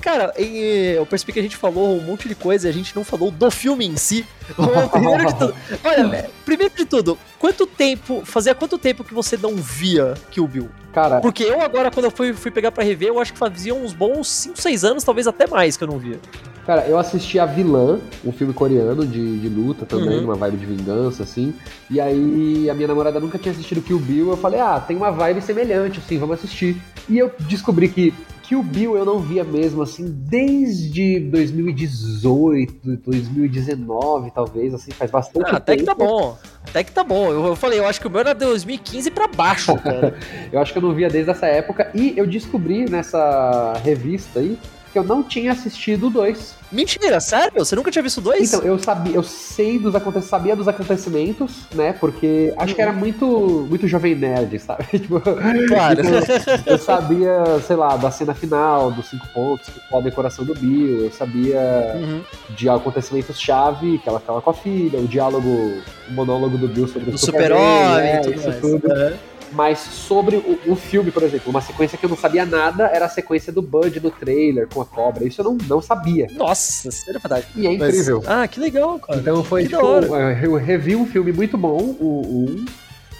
[0.00, 2.94] cara, em, eu percebi que a gente falou um monte de coisa e a gente
[2.94, 4.26] não falou do filme em si.
[4.92, 9.56] primeiro de tudo, olha, primeiro de tudo, quanto tempo, fazia quanto tempo que você não
[9.56, 10.70] via Kill Bill?
[10.92, 13.74] Cara, Porque eu agora, quando eu fui, fui pegar pra rever, eu acho que fazia
[13.74, 16.18] uns bons 5, 6 anos, talvez até mais que eu não via.
[16.66, 20.24] Cara, eu assisti a Vilã, um filme coreano de, de luta também, Uhum.
[20.24, 21.54] uma vibe de vingança, assim.
[21.88, 25.12] E aí a minha namorada nunca tinha assistido Kill Bill, eu falei, ah, tem uma
[25.12, 26.76] vibe semelhante, assim, vamos assistir.
[27.08, 34.74] E eu descobri que Kill Bill eu não via mesmo, assim, desde 2018, 2019, talvez,
[34.74, 35.96] assim, faz bastante Ah, até que tempo.
[35.98, 36.36] tá bom.
[36.68, 37.30] Até que tá bom.
[37.30, 40.14] Eu, eu falei, eu acho que o meu era 2015 pra baixo, cara.
[40.52, 41.90] Eu acho que eu não via desde essa época.
[41.94, 44.58] E eu descobri nessa revista aí
[44.96, 46.54] que eu não tinha assistido o 2.
[46.72, 47.52] Mentira, sério?
[47.64, 48.52] Você nunca tinha visto dois?
[48.52, 51.92] Então, eu sabia, eu sei dos acontecimentos, sabia dos acontecimentos, né?
[51.92, 54.84] Porque acho que era muito, muito jovem nerd, sabe?
[54.98, 56.02] tipo, Claro.
[56.02, 61.04] tipo, eu sabia, sei lá, da cena final, dos cinco pontos, a decoração do Bill,
[61.04, 61.60] eu sabia
[61.94, 62.22] Uhum.
[62.50, 65.48] de acontecimentos chave, que ela ficava com a filha, o diálogo,
[66.08, 67.60] o monólogo do Bill sobre o super-homem
[68.12, 68.60] é, e tudo isso mais.
[68.60, 68.92] tudo.
[68.92, 69.12] Aham.
[69.56, 73.06] Mas sobre o, o filme, por exemplo, uma sequência que eu não sabia nada era
[73.06, 75.24] a sequência do Bud no trailer com a cobra.
[75.26, 76.26] Isso eu não, não sabia.
[76.34, 77.46] Nossa, sério, verdade.
[77.56, 78.22] E é Mas- incrível.
[78.26, 79.18] Ah, que legal, cara.
[79.18, 80.38] Então foi Que tipo, da hora.
[80.42, 82.64] eu revi um filme muito bom, o, o 1,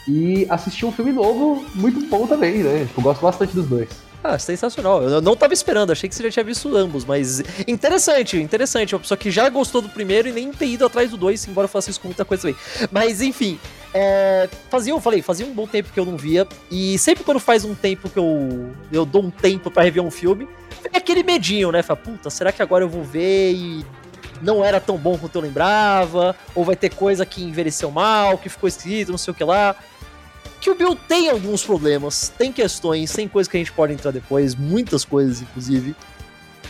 [0.09, 2.85] e assisti um filme novo muito bom também, né?
[2.87, 3.89] Tipo, gosto bastante dos dois.
[4.23, 5.03] Ah, sensacional.
[5.03, 8.95] Eu não tava esperando, achei que você já tinha visto ambos, mas interessante, interessante.
[8.95, 11.67] Uma pessoa que já gostou do primeiro e nem ter ido atrás do dois, embora
[11.67, 12.57] eu faça isso com muita coisa também.
[12.91, 13.59] Mas enfim,
[13.95, 17.39] é, fazia, eu falei, fazia um bom tempo que eu não via, e sempre quando
[17.39, 20.49] faz um tempo que eu, eu dou um tempo pra rever um filme,
[20.83, 21.83] vem aquele medinho, né?
[21.83, 23.87] Fala, puta, será que agora eu vou ver e
[24.43, 26.35] não era tão bom quanto eu lembrava?
[26.55, 29.77] Ou vai ter coisa que envelheceu mal, que ficou escrito, não sei o que lá
[30.61, 34.11] que o Bill tem alguns problemas, tem questões, tem coisas que a gente pode entrar
[34.11, 35.95] depois, muitas coisas, inclusive.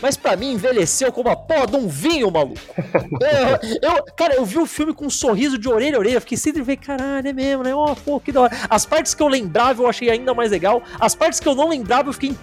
[0.03, 2.61] Mas pra mim, envelheceu como a porra de um vinho, maluco.
[3.81, 6.37] Eu, eu- cara, eu vi o filme com um sorriso de orelha a orelha, fiquei
[6.37, 7.75] sempre vendo, caralho, é mesmo, né?
[7.75, 8.57] Ó, pô, que da hora.
[8.69, 11.71] As partes que eu lembrava eu achei ainda mais legal, as partes que eu não
[11.71, 12.37] lembrava eu fiquei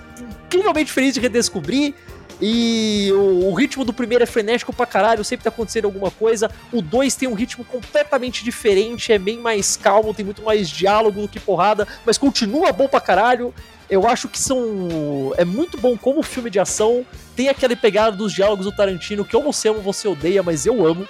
[0.46, 1.94] incrivelmente feliz de redescobrir.
[2.42, 6.50] E o, o ritmo do primeiro é frenético pra caralho, sempre tá acontecendo alguma coisa.
[6.72, 11.22] O 2 tem um ritmo completamente diferente, é bem mais calmo, tem muito mais diálogo
[11.22, 13.54] do que porrada, mas continua bom pra caralho.
[13.90, 15.34] Eu acho que são.
[15.38, 17.06] É muito bom como filme de ação.
[17.36, 20.86] Tem aquele pegada dos diálogos do Tarantino que você ama ou você odeia, mas eu
[20.86, 21.08] amo.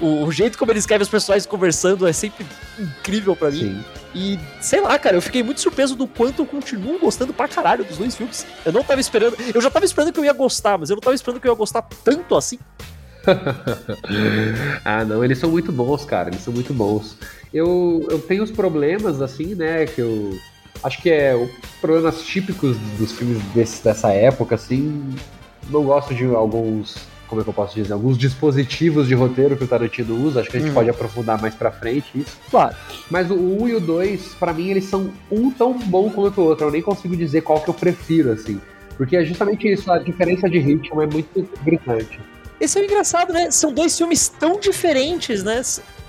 [0.00, 2.46] O, o jeito como ele escreve os personagens conversando é sempre
[2.78, 3.58] incrível pra mim.
[3.58, 3.84] Sim.
[4.14, 7.84] E sei lá, cara, eu fiquei muito surpreso do quanto eu continuo gostando pra caralho
[7.84, 8.46] dos dois filmes.
[8.64, 9.36] Eu não tava esperando.
[9.54, 11.52] Eu já tava esperando que eu ia gostar, mas eu não tava esperando que eu
[11.52, 12.58] ia gostar tanto assim.
[14.84, 17.16] ah, não, eles são muito bons, cara, eles são muito bons.
[17.52, 20.38] Eu, eu tenho os problemas, assim, né, que eu
[20.82, 25.14] acho que é os problemas típicos dos filmes desse, dessa época, assim.
[25.68, 29.64] Não gosto de alguns, como é que eu posso dizer, alguns dispositivos de roteiro que
[29.64, 30.74] o Tarantino usa, acho que a gente Uhum.
[30.74, 32.36] pode aprofundar mais pra frente isso.
[32.50, 32.74] Claro.
[33.10, 36.44] Mas o 1 e o 2, pra mim, eles são um tão bom quanto o
[36.44, 36.66] outro.
[36.66, 38.60] Eu nem consigo dizer qual que eu prefiro, assim.
[38.96, 42.18] Porque é justamente isso, a diferença de ritmo é muito gritante.
[42.58, 43.50] Esse é o engraçado, né?
[43.50, 45.60] São dois filmes tão diferentes, né?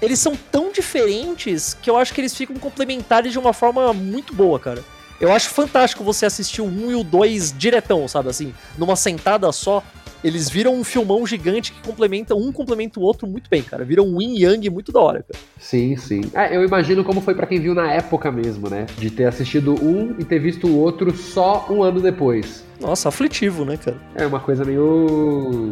[0.01, 4.33] Eles são tão diferentes que eu acho que eles ficam complementares de uma forma muito
[4.33, 4.81] boa, cara.
[5.19, 8.53] Eu acho fantástico você assistir o 1 e o 2 diretão, sabe assim?
[8.77, 9.83] Numa sentada só.
[10.23, 13.85] Eles viram um filmão gigante que complementa, um complementa o outro muito bem, cara.
[13.85, 15.43] Viram um yin yang muito da hora, cara.
[15.59, 16.21] Sim, sim.
[16.33, 18.85] É, eu imagino como foi pra quem viu na época mesmo, né?
[18.97, 22.63] De ter assistido um e ter visto o outro só um ano depois.
[22.79, 23.97] Nossa, aflitivo, né, cara?
[24.15, 25.71] É uma coisa meio.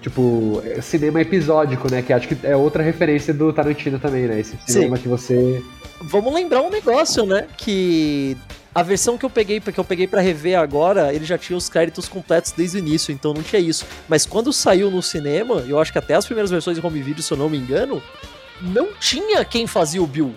[0.00, 2.02] Tipo, é cinema episódico, né?
[2.02, 4.38] Que acho que é outra referência do Tarantino também, né?
[4.40, 5.62] Esse cinema que você.
[6.00, 7.46] Vamos lembrar um negócio, né?
[7.56, 8.36] Que
[8.76, 11.66] a versão que eu peguei, que eu peguei para rever agora, ele já tinha os
[11.66, 13.86] créditos completos desde o início, então não tinha isso.
[14.06, 17.22] Mas quando saiu no cinema, eu acho que até as primeiras versões de home video,
[17.22, 18.02] se eu não me engano,
[18.60, 20.34] não tinha quem fazia o Bill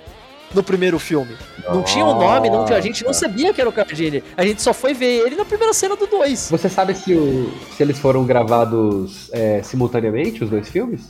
[0.55, 1.35] no primeiro filme.
[1.67, 4.23] Não tinha o nome, não tinha, a gente não sabia que era o Cardini.
[4.37, 6.47] A gente só foi ver ele na primeira cena do 2.
[6.49, 11.01] Você sabe se, o- se eles foram gravados é, simultaneamente, os dois filmes?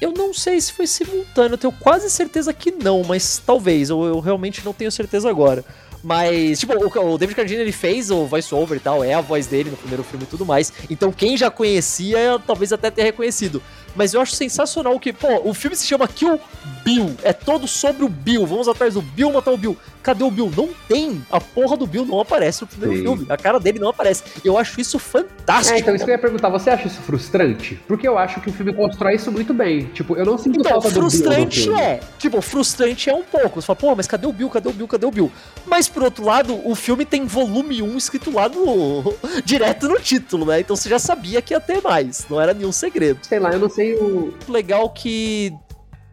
[0.00, 4.04] Eu não sei se foi simultâneo, eu tenho quase certeza que não, mas talvez, eu,
[4.04, 5.64] eu realmente não tenho certeza agora.
[6.04, 9.46] Mas, tipo, o, o David Carradine ele fez o voice-over e tal, é a voz
[9.46, 10.70] dele no primeiro filme e tudo mais.
[10.90, 13.62] Então quem já conhecia, talvez até tenha reconhecido.
[13.96, 16.38] Mas eu acho sensacional que, pô, o filme se chama Kill
[16.84, 17.16] Bill.
[17.22, 18.46] É todo sobre o Bill.
[18.46, 19.76] Vamos atrás do Bill matar o Bill.
[20.02, 20.52] Cadê o Bill?
[20.54, 21.24] Não tem.
[21.30, 23.02] A porra do Bill não aparece no primeiro Sim.
[23.02, 23.26] filme.
[23.30, 24.22] A cara dele não aparece.
[24.44, 25.74] Eu acho isso fantástico.
[25.74, 26.50] É, então isso que eu ia perguntar.
[26.50, 27.80] Você acha isso frustrante?
[27.88, 29.86] Porque eu acho que o filme constrói isso muito bem.
[29.86, 31.10] Tipo, eu não sinto então, falta do Bill.
[31.10, 32.00] Frustrante é.
[32.18, 33.62] Tipo, frustrante é um pouco.
[33.62, 34.50] Você fala, pô, mas cadê o Bill?
[34.50, 34.86] Cadê o Bill?
[34.86, 35.32] Cadê o Bill?
[35.66, 39.14] Mas por outro lado, o filme tem volume 1 escrito lá no.
[39.44, 40.60] direto no título, né?
[40.60, 42.26] Então você já sabia que ia ter mais.
[42.28, 43.20] Não era nenhum segredo.
[43.22, 44.34] Sei lá, eu não sei o.
[44.48, 45.54] Legal que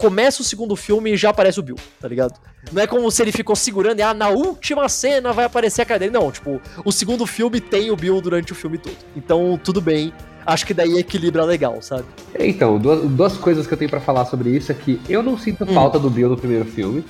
[0.02, 2.40] começa o segundo filme e já aparece o Bill, tá ligado?
[2.72, 5.86] Não é como se ele ficou segurando e, ah, na última cena vai aparecer a
[5.86, 6.12] cara dele.
[6.12, 8.98] Não, tipo, o segundo filme tem o Bill durante o filme todo.
[9.16, 10.12] Então, tudo bem.
[10.44, 12.06] Acho que daí equilibra legal, sabe?
[12.40, 15.38] Então, duas, duas coisas que eu tenho para falar sobre isso é que eu não
[15.38, 15.74] sinto hum.
[15.74, 17.06] falta do Bill no primeiro filme.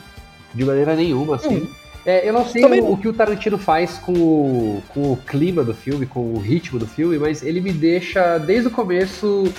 [0.53, 1.59] De maneira nenhuma, assim.
[1.59, 1.67] Hum.
[2.05, 5.63] É, eu não sei o, o, que o Tarantino faz com o, com o clima
[5.63, 9.53] do filme, com o ritmo do filme, mas ele me deixa, desde o começo,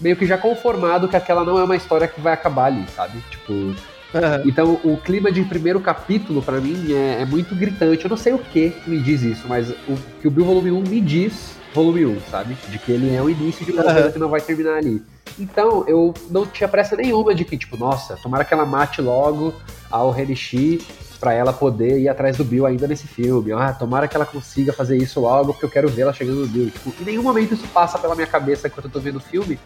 [0.00, 3.22] meio que já conformado que aquela não é uma história que vai acabar ali, sabe?
[3.30, 3.52] Tipo.
[3.52, 4.42] Uhum.
[4.44, 8.04] Então, o clima de primeiro capítulo, para mim, é, é, muito gritante.
[8.04, 10.80] Eu não sei o que me diz isso, mas o que o Bill Volume 1
[10.82, 12.56] me diz, Volume 1, sabe?
[12.68, 13.92] De que ele é o início de uma uhum.
[13.92, 15.00] coisa que não vai terminar ali.
[15.38, 19.54] Então, eu não tinha pressa nenhuma de que, tipo, nossa, tomara que ela mate logo
[19.90, 20.80] ao Renishi
[21.20, 23.52] para ela poder ir atrás do Bill ainda nesse filme.
[23.52, 26.46] Ah, tomara que ela consiga fazer isso logo, porque eu quero ver ela chegando no
[26.46, 26.70] Bill.
[26.70, 29.60] Tipo, em nenhum momento isso passa pela minha cabeça enquanto eu tô vendo o filme,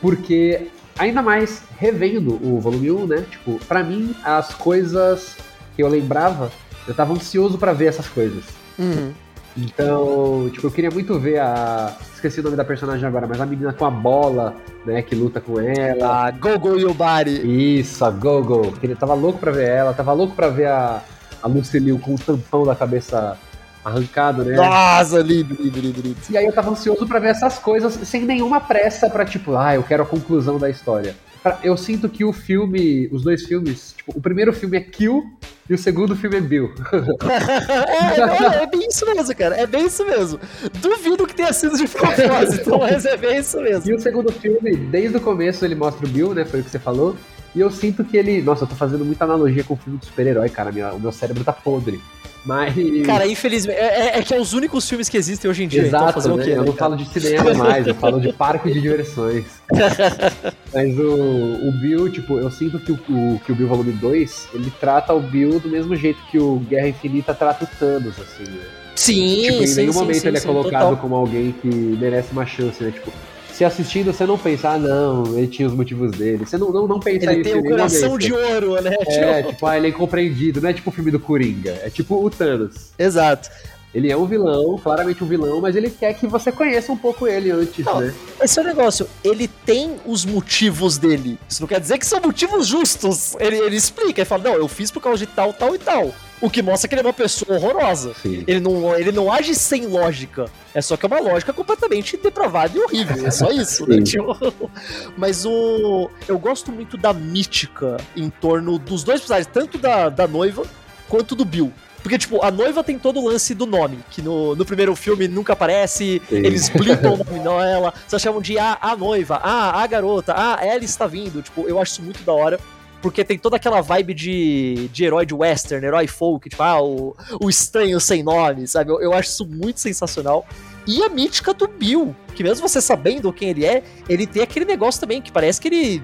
[0.00, 3.24] porque ainda mais revendo o volume 1, né?
[3.30, 5.36] Tipo, para mim as coisas
[5.74, 6.50] que eu lembrava,
[6.86, 8.44] eu tava ansioso para ver essas coisas.
[8.78, 9.12] Uhum.
[9.56, 11.96] Então, tipo, eu queria muito ver a.
[12.14, 14.54] Esqueci o nome da personagem agora, mas a menina com a bola,
[14.84, 16.26] né, que luta com ela.
[16.26, 17.78] A Gogo Yubari.
[17.78, 18.74] Isso, a Gogo.
[18.82, 21.02] Ele tava louco pra ver ela, tava louco pra ver a,
[21.42, 23.38] a Lucille com o tampão da cabeça
[23.86, 24.56] arrancado, né?
[24.56, 26.16] Nossa, lindo, lindo, lindo, lindo.
[26.28, 29.76] E aí eu tava ansioso para ver essas coisas sem nenhuma pressa para tipo, ah,
[29.76, 31.14] eu quero a conclusão da história.
[31.62, 35.24] Eu sinto que o filme, os dois filmes, tipo, o primeiro filme é Kill
[35.70, 36.74] e o segundo filme é Bill.
[37.30, 39.56] é, é, é, bem isso mesmo, cara.
[39.56, 40.40] É bem isso mesmo.
[40.80, 43.88] Duvido que tenha sido de propósito, mas é bem isso mesmo.
[43.88, 46.44] E o segundo filme, desde o começo, ele mostra o Bill, né?
[46.44, 47.16] Foi o que você falou.
[47.54, 48.42] E eu sinto que ele.
[48.42, 50.72] Nossa, eu tô fazendo muita analogia com o filme do super-herói, cara.
[50.72, 52.00] Minha, o meu cérebro tá podre.
[52.46, 52.72] Mas.
[53.04, 53.76] Cara, infelizmente.
[53.76, 55.80] É, é, é, que é os únicos filmes que existem hoje em dia.
[55.80, 56.34] Então Exato, então fazer né?
[56.34, 56.50] o quê?
[56.52, 59.44] Eu né, não falo de cinema mais, eu falo de parque de diversões.
[60.72, 64.48] Mas o, o Bill, tipo, eu sinto que o, o, que o Bill Volume 2,
[64.54, 68.44] ele trata o Bill do mesmo jeito que o Guerra Infinita trata o Thanos, assim,
[68.44, 68.62] né?
[68.94, 70.96] Sim, tipo, em sim, nenhum sim, momento sim, ele é colocado total.
[70.96, 72.92] como alguém que merece uma chance, né?
[72.92, 73.12] Tipo,
[73.56, 76.44] se assistindo você não pensa, ah, não, ele tinha os motivos dele.
[76.44, 77.48] Você não, não, não pensa ele isso.
[77.48, 78.20] Ele tem o coração momento.
[78.20, 78.94] de ouro, né?
[79.06, 80.60] É, tipo, ah, ele é incompreendido.
[80.60, 81.70] Não é tipo o filme do Coringa.
[81.82, 82.90] É tipo o Thanos.
[82.98, 83.48] Exato.
[83.94, 87.26] Ele é um vilão, claramente um vilão, mas ele quer que você conheça um pouco
[87.26, 88.12] ele antes, não, né?
[88.42, 89.08] Esse é o negócio.
[89.24, 91.38] Ele tem os motivos dele.
[91.48, 93.34] Isso não quer dizer que são motivos justos.
[93.40, 96.12] Ele, ele explica, ele fala, não, eu fiz por causa de tal, tal e tal.
[96.40, 98.14] O que mostra que ele é uma pessoa horrorosa.
[98.24, 100.46] Ele não, ele não age sem lógica.
[100.74, 103.26] É só que é uma lógica completamente depravada e horrível.
[103.26, 104.02] É só isso, né?
[104.02, 104.36] Tipo,
[105.16, 106.10] mas o.
[106.28, 110.64] Eu gosto muito da mítica em torno dos dois personagens, tanto da, da noiva
[111.08, 111.72] quanto do Bill.
[112.02, 115.26] Porque, tipo, a noiva tem todo o lance do nome, que no, no primeiro filme
[115.26, 116.36] nunca aparece, Sim.
[116.36, 120.58] eles blipam o nome dela, só chamam de a, a noiva, ah, a garota, ah,
[120.64, 121.42] ela está vindo.
[121.42, 122.60] Tipo, eu acho isso muito da hora
[123.02, 127.16] porque tem toda aquela vibe de, de herói de western, herói folk, tipo, ah, o,
[127.40, 128.90] o estranho sem nome, sabe?
[128.90, 130.46] Eu, eu acho isso muito sensacional.
[130.86, 134.64] E a mítica do Bill, que mesmo você sabendo quem ele é, ele tem aquele
[134.64, 136.02] negócio também que parece que ele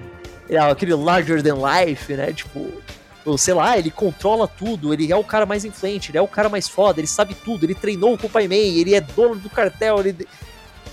[0.49, 2.33] é aquele larger than life, né?
[2.33, 2.67] Tipo,
[3.37, 6.49] sei lá, ele controla tudo, ele é o cara mais influente, ele é o cara
[6.49, 9.49] mais foda, ele sabe tudo, ele treinou com o Pai Mei, ele é dono do
[9.49, 10.27] cartel, ele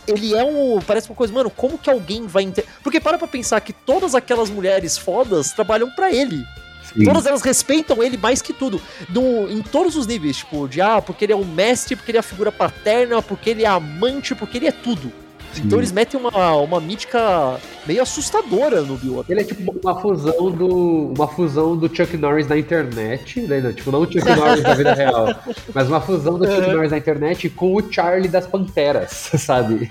[0.07, 0.81] ele é um.
[0.81, 2.45] Parece uma coisa, mano, como que alguém vai.
[2.45, 2.65] Inter...
[2.83, 6.45] Porque para pra pensar que todas aquelas mulheres fodas trabalham para ele.
[6.93, 7.05] Sim.
[7.05, 8.81] Todas elas respeitam ele mais que tudo.
[9.09, 12.19] No, em todos os níveis, tipo, de ah, porque ele é um mestre, porque ele
[12.19, 15.13] é a figura paterna, porque ele é amante, porque ele é tudo.
[15.53, 15.63] Sim.
[15.65, 19.25] Então eles metem uma, uma mítica meio assustadora no Bill.
[19.29, 21.13] Ele é tipo uma fusão do.
[21.17, 23.73] Uma fusão do Chuck Norris na internet, né?
[23.73, 25.35] Tipo, não o Chuck Norris da vida real,
[25.75, 29.89] mas uma fusão do Chuck Norris na internet com o Charlie das Panteras, sabe?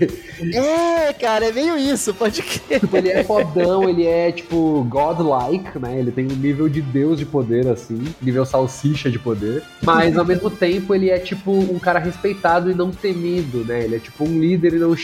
[0.54, 2.80] É, cara, é meio isso, pode crer.
[2.80, 6.00] Tipo, ele é fodão, ele é, tipo, godlike, né?
[6.00, 9.64] Ele tem um nível de Deus de poder, assim, nível salsicha de poder.
[9.82, 13.84] Mas ao mesmo tempo ele é, tipo, um cara respeitado e não temido, né?
[13.84, 14.96] Ele é tipo um líder e não um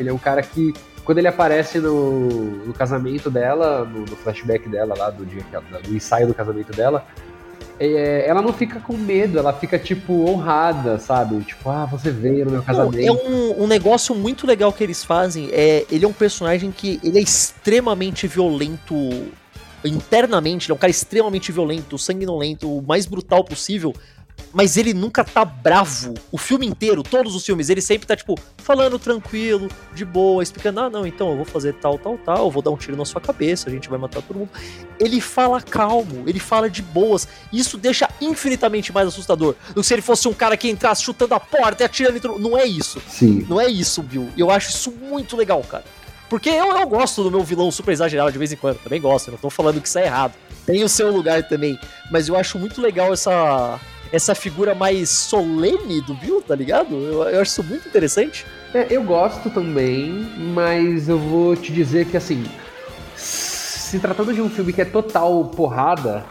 [0.00, 0.72] Ele é um cara que
[1.04, 2.28] quando ele aparece no,
[2.66, 6.34] no casamento dela, no, no, flashback dela lá, do dia que ela, do ensaio do
[6.34, 7.04] casamento dela,
[7.80, 11.40] é, ela não fica com medo, ela fica, tipo, honrada, sabe?
[11.40, 13.00] Tipo, ah, você veio no meu casamento.
[13.00, 15.48] É um, um, negócio muito legal que eles fazem.
[15.50, 18.94] É, ele é um personagem que ele é extremamente violento
[19.82, 23.94] internamente, ele é um cara extremamente violento, sanguinolento, o mais brutal possível
[24.52, 26.14] mas ele nunca tá bravo.
[26.30, 30.80] O filme inteiro, todos os filmes, ele sempre tá, tipo, falando tranquilo, de boa, explicando:
[30.80, 33.04] ah, não, então eu vou fazer tal, tal, tal, eu vou dar um tiro na
[33.04, 34.50] sua cabeça, a gente vai matar todo mundo.
[34.98, 37.28] Ele fala calmo, ele fala de boas.
[37.52, 41.02] E isso deixa infinitamente mais assustador do que se ele fosse um cara que entrasse
[41.02, 43.00] chutando a porta e atirando Não é isso.
[43.08, 43.46] Sim.
[43.48, 44.28] Não é isso, Bill.
[44.36, 45.84] Eu acho isso muito legal, cara.
[46.28, 49.28] Porque eu, eu gosto do meu vilão super exagerado de vez em quando, também gosto,
[49.28, 50.32] eu não tô falando que isso é errado.
[50.64, 51.78] Tem o seu lugar também.
[52.08, 53.80] Mas eu acho muito legal essa
[54.12, 56.94] essa figura mais solene do Bill, tá ligado?
[56.94, 58.44] Eu, eu acho isso muito interessante.
[58.74, 60.10] É, eu gosto também,
[60.54, 62.44] mas eu vou te dizer que assim,
[63.16, 66.24] se tratando de um filme que é total porrada,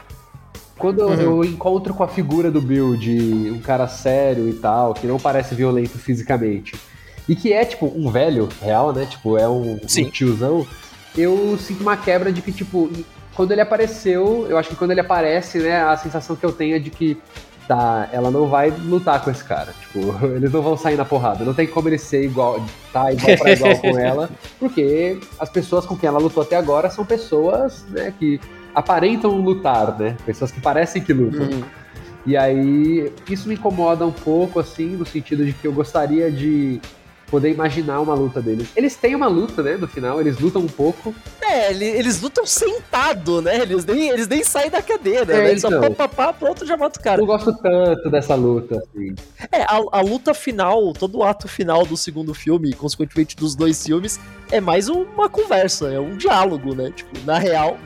[0.78, 1.14] quando uhum.
[1.20, 5.20] eu encontro com a figura do Bill de um cara sério e tal, que não
[5.20, 6.76] parece violento fisicamente,
[7.28, 9.06] e que é tipo um velho real, né?
[9.06, 10.66] Tipo, é um, um tiozão,
[11.18, 12.90] eu sinto uma quebra de que, tipo,
[13.36, 16.76] quando ele apareceu, eu acho que quando ele aparece, né, a sensação que eu tenho
[16.76, 17.18] é de que
[17.70, 19.74] tá, ela não vai lutar com esse cara.
[19.80, 21.46] Tipo, eles não vão sair na porrada.
[21.46, 22.60] Não tem como ele ser igual,
[22.92, 24.30] tá igual pra igual com ela,
[24.60, 28.42] porque as pessoas com quem ela lutou até agora são pessoas, né, que
[28.74, 30.18] aparentam lutar, né?
[30.26, 31.42] Pessoas que parecem que lutam.
[31.42, 31.64] Uhum.
[32.26, 36.82] E aí, isso me incomoda um pouco, assim, no sentido de que eu gostaria de
[37.30, 38.70] poder imaginar uma luta deles.
[38.76, 41.14] Eles têm uma luta, né, no final, eles lutam um pouco.
[41.42, 43.62] É, eles lutam sentado, né?
[43.62, 45.52] Eles nem, eles nem saem da cadeira, é, né?
[45.52, 47.22] Eles então, só pá, pá, pronto, já mata o cara.
[47.22, 49.16] Eu gosto tanto dessa luta, assim.
[49.52, 53.84] É, a, a, luta final, todo o ato final do segundo filme, consequentemente dos dois
[53.84, 54.20] filmes,
[54.52, 56.92] é mais uma conversa, é um diálogo, né?
[56.96, 57.78] Tipo, na real,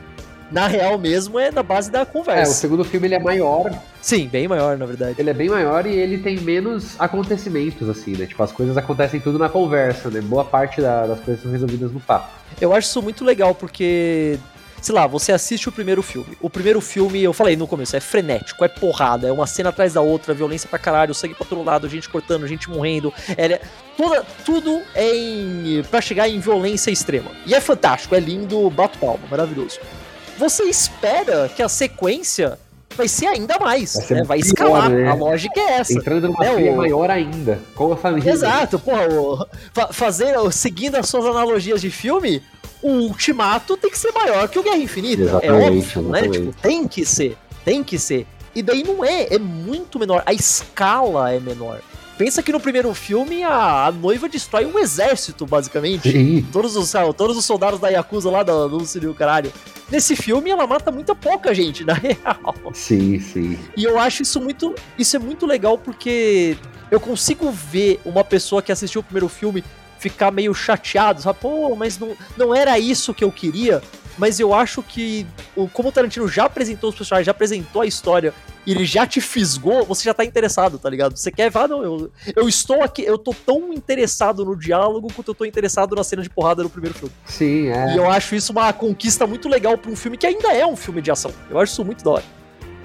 [0.54, 2.52] na real mesmo é na base da conversa.
[2.52, 3.76] É, o segundo filme ele é maior.
[4.00, 5.16] Sim, bem maior, na verdade.
[5.18, 8.24] Ele é bem maior e ele tem menos acontecimentos, assim, né?
[8.24, 10.20] Tipo, as coisas acontecem tudo na conversa, né?
[10.20, 12.28] Boa parte da, das coisas são resolvidas no papo.
[12.60, 14.38] Eu acho isso muito legal porque
[14.80, 16.36] sei lá, você assiste o primeiro filme.
[16.40, 19.94] O primeiro filme, eu falei no começo, é frenético, é porrada, é uma cena atrás
[19.94, 23.12] da outra, violência pra caralho, sangue pra todo lado, gente cortando, gente morrendo.
[23.36, 23.60] É,
[23.96, 27.30] toda, tudo é em, pra chegar em violência extrema.
[27.46, 29.80] E é fantástico, é lindo, bato palma, maravilhoso
[30.38, 32.58] você espera que a sequência
[32.96, 34.24] vai ser ainda mais, vai, né?
[34.24, 34.90] vai pior, escalar.
[34.90, 35.08] Né?
[35.08, 35.92] A lógica é essa.
[35.92, 36.76] Entrando numa é, o...
[36.76, 38.30] maior ainda, com a família.
[38.30, 39.46] Exato, porra, o...
[39.92, 42.42] fazer, seguindo as suas analogias de filme,
[42.82, 45.22] o Ultimato tem que ser maior que o Guerra Infinita.
[45.22, 46.28] É exatamente, é óbvio, né?
[46.28, 48.26] Tipo, tem que ser, tem que ser.
[48.54, 50.22] E daí não é, é muito menor.
[50.24, 51.80] A escala é menor.
[52.16, 56.10] Pensa que no primeiro filme a, a noiva destrói um exército, basicamente.
[56.10, 56.46] Sim.
[56.52, 59.52] Todos os, todos os soldados da Yakuza lá do, do caralho.
[59.90, 62.54] Nesse filme ela mata muita pouca gente, na real.
[62.72, 63.58] Sim, sim.
[63.76, 64.74] E eu acho isso muito.
[64.98, 66.56] Isso é muito legal porque
[66.90, 69.64] eu consigo ver uma pessoa que assistiu o primeiro filme
[69.98, 71.38] ficar meio chateado, sabe?
[71.40, 73.82] Pô, mas não, não era isso que eu queria
[74.18, 75.26] mas eu acho que,
[75.72, 78.32] como o Tarantino já apresentou os personagens, já apresentou a história,
[78.66, 81.16] e ele já te fisgou, você já tá interessado, tá ligado?
[81.16, 85.28] Você quer, ah, não, eu, eu estou aqui, eu tô tão interessado no diálogo quanto
[85.28, 87.14] eu tô interessado na cena de porrada do primeiro filme.
[87.26, 87.94] Sim, é.
[87.94, 90.76] E eu acho isso uma conquista muito legal pra um filme que ainda é um
[90.76, 91.30] filme de ação.
[91.50, 92.24] Eu acho isso muito da hora.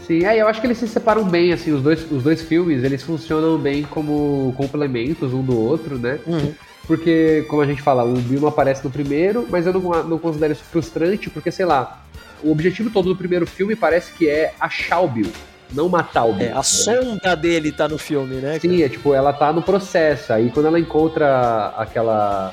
[0.06, 2.84] Sim, é, eu acho que eles se separam bem, assim, os dois, os dois filmes,
[2.84, 6.20] eles funcionam bem como complementos um do outro, né?
[6.26, 6.54] Uhum.
[6.90, 10.18] Porque, como a gente fala, o Bill não aparece no primeiro, mas eu não, não
[10.18, 12.02] considero isso frustrante, porque, sei lá,
[12.42, 15.32] o objetivo todo do primeiro filme parece que é achar o Bill,
[15.72, 16.48] não matar o Bill.
[16.48, 18.58] É, a sombra dele tá no filme, né?
[18.58, 18.86] Sim, cara?
[18.86, 20.34] é tipo, ela tá no processo.
[20.34, 22.52] Aí quando ela encontra aquela.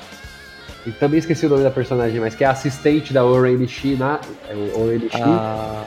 [0.85, 3.95] Eu também esqueci o nome da personagem, mas que é a assistente da Oren Shi
[3.95, 4.19] na.
[4.47, 5.19] É Oren Shi.
[5.19, 5.83] Ah,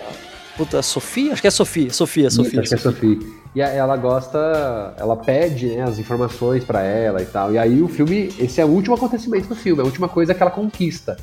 [0.61, 1.33] puta, Sofia?
[1.33, 2.61] Acho que é Sofia, Sofia, Sofia.
[2.61, 3.19] Acho que é Sofia.
[3.55, 7.51] E ela gosta, ela pede né, as informações para ela e tal.
[7.55, 10.35] E aí o filme, esse é o último acontecimento do filme, é a última coisa
[10.35, 11.17] que ela conquista.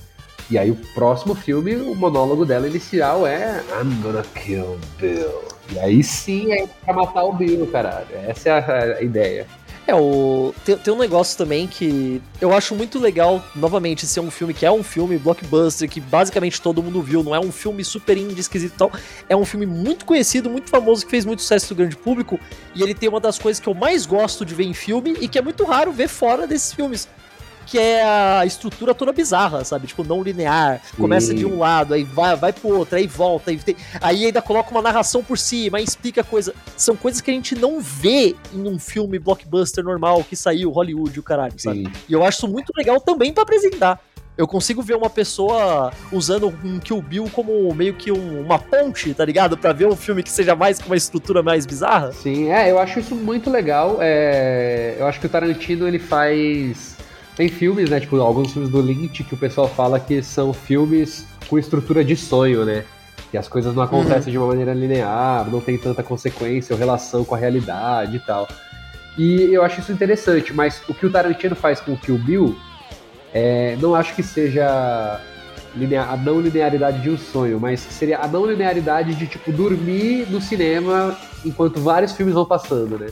[0.49, 5.43] E aí o próximo filme, o monólogo dela inicial é I'm gonna kill Bill.
[5.71, 8.07] E aí sim é pra matar o Bill, caralho.
[8.27, 9.45] Essa é a, a ideia.
[9.87, 10.53] É, o...
[10.65, 14.65] tem, tem, um negócio também que eu acho muito legal, novamente, ser um filme que
[14.65, 18.41] é um filme blockbuster, que basicamente todo mundo viu, não é um filme super indie,
[18.41, 18.91] esquisito e tal.
[19.29, 22.37] É um filme muito conhecido, muito famoso, que fez muito sucesso no grande público,
[22.75, 25.27] e ele tem uma das coisas que eu mais gosto de ver em filme e
[25.29, 27.07] que é muito raro ver fora desses filmes
[27.67, 29.87] que é a estrutura toda bizarra, sabe?
[29.87, 30.81] Tipo, não linear.
[30.97, 34.41] Começa de um lado, aí vai, vai pro outro, aí volta, aí, tem, aí ainda
[34.41, 36.55] coloca uma narração por cima, aí explica coisa.
[36.77, 41.19] São coisas que a gente não vê em um filme blockbuster normal que saiu, Hollywood,
[41.19, 41.83] o caralho, sabe?
[41.83, 41.91] Sim.
[42.07, 43.99] E eu acho isso muito legal também para apresentar.
[44.37, 49.11] Eu consigo ver uma pessoa usando um Kill Bill como meio que um, uma ponte,
[49.15, 49.57] tá ligado?
[49.57, 52.11] Pra ver um filme que seja mais com uma estrutura mais bizarra.
[52.11, 53.97] Sim, é, eu acho isso muito legal.
[53.99, 56.95] É, eu acho que o Tarantino ele faz.
[57.37, 57.99] Tem filmes, né?
[57.99, 62.15] Tipo, alguns filmes do Lynch que o pessoal fala que são filmes com estrutura de
[62.15, 62.83] sonho, né?
[63.29, 64.31] Que as coisas não acontecem uhum.
[64.31, 68.47] de uma maneira linear, não tem tanta consequência ou relação com a realidade e tal.
[69.15, 72.57] E eu acho isso interessante, mas o que o Tarantino faz com o Kill Bill,
[73.31, 75.21] é, não acho que seja
[75.75, 80.27] linear, a não linearidade de um sonho, mas seria a não linearidade de, tipo, dormir
[80.29, 81.15] no cinema
[81.45, 83.07] enquanto vários filmes vão passando, né?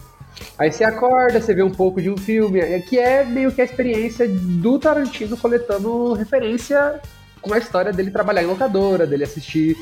[0.57, 3.61] Aí você acorda, você vê um pouco de um filme, é, que é meio que
[3.61, 6.99] a experiência do Tarantino coletando referência
[7.41, 9.77] com a história dele trabalhar em locadora, dele assistir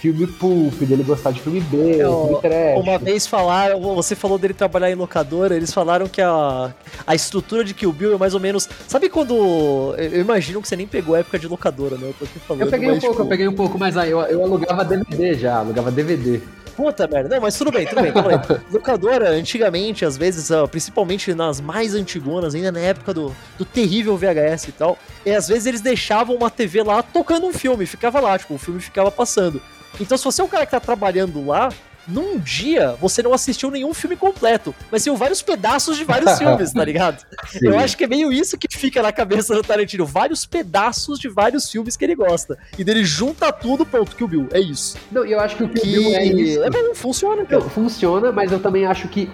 [0.00, 2.80] filme pulp, dele gostar de filme B, Eu, filme trash.
[2.80, 6.72] Uma vez falaram, você falou dele trabalhar em locadora, eles falaram que a,
[7.06, 8.68] a estrutura de Kill Bill é mais ou menos.
[8.86, 9.94] Sabe quando.
[9.96, 12.08] Eu imagino que você nem pegou a época de locadora, né?
[12.08, 12.62] Eu tô aqui falando.
[12.62, 13.24] Eu peguei mas, um pouco, tipo...
[13.24, 16.40] eu peguei um pouco, mas aí eu, eu alugava DVD já, alugava DVD.
[16.76, 17.28] Puta merda.
[17.34, 18.38] Não, mas tudo bem, tudo bem, tudo bem.
[18.70, 24.68] Locadora, antigamente, às vezes, principalmente nas mais antigonas, ainda na época do, do terrível VHS
[24.68, 28.38] e tal, e às vezes eles deixavam uma TV lá tocando um filme, ficava lá,
[28.38, 29.60] tipo, o filme ficava passando.
[29.98, 31.70] Então, se você é um cara que tá trabalhando lá,
[32.06, 36.72] num dia você não assistiu nenhum filme completo, mas sim vários pedaços de vários filmes,
[36.72, 37.24] tá ligado?
[37.48, 37.66] Sim.
[37.68, 41.28] Eu acho que é meio isso que fica na cabeça do Tarantino, vários pedaços de
[41.28, 42.58] vários filmes que ele gosta.
[42.78, 44.96] E dele junta tudo, pronto, Kill Bill, é isso.
[45.10, 45.88] Não, eu acho que o Kill que...
[45.88, 46.64] Bill é isso.
[46.64, 47.62] É bom, funciona, cara.
[47.62, 49.30] Não, funciona, mas eu também acho que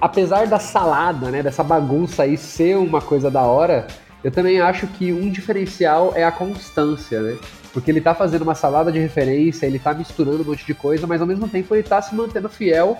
[0.00, 3.86] apesar da salada, né, dessa bagunça aí ser uma coisa da hora,
[4.22, 7.36] eu também acho que um diferencial é a constância, né?
[7.76, 11.06] Porque ele tá fazendo uma salada de referência, ele tá misturando um monte de coisa,
[11.06, 12.96] mas ao mesmo tempo ele tá se mantendo fiel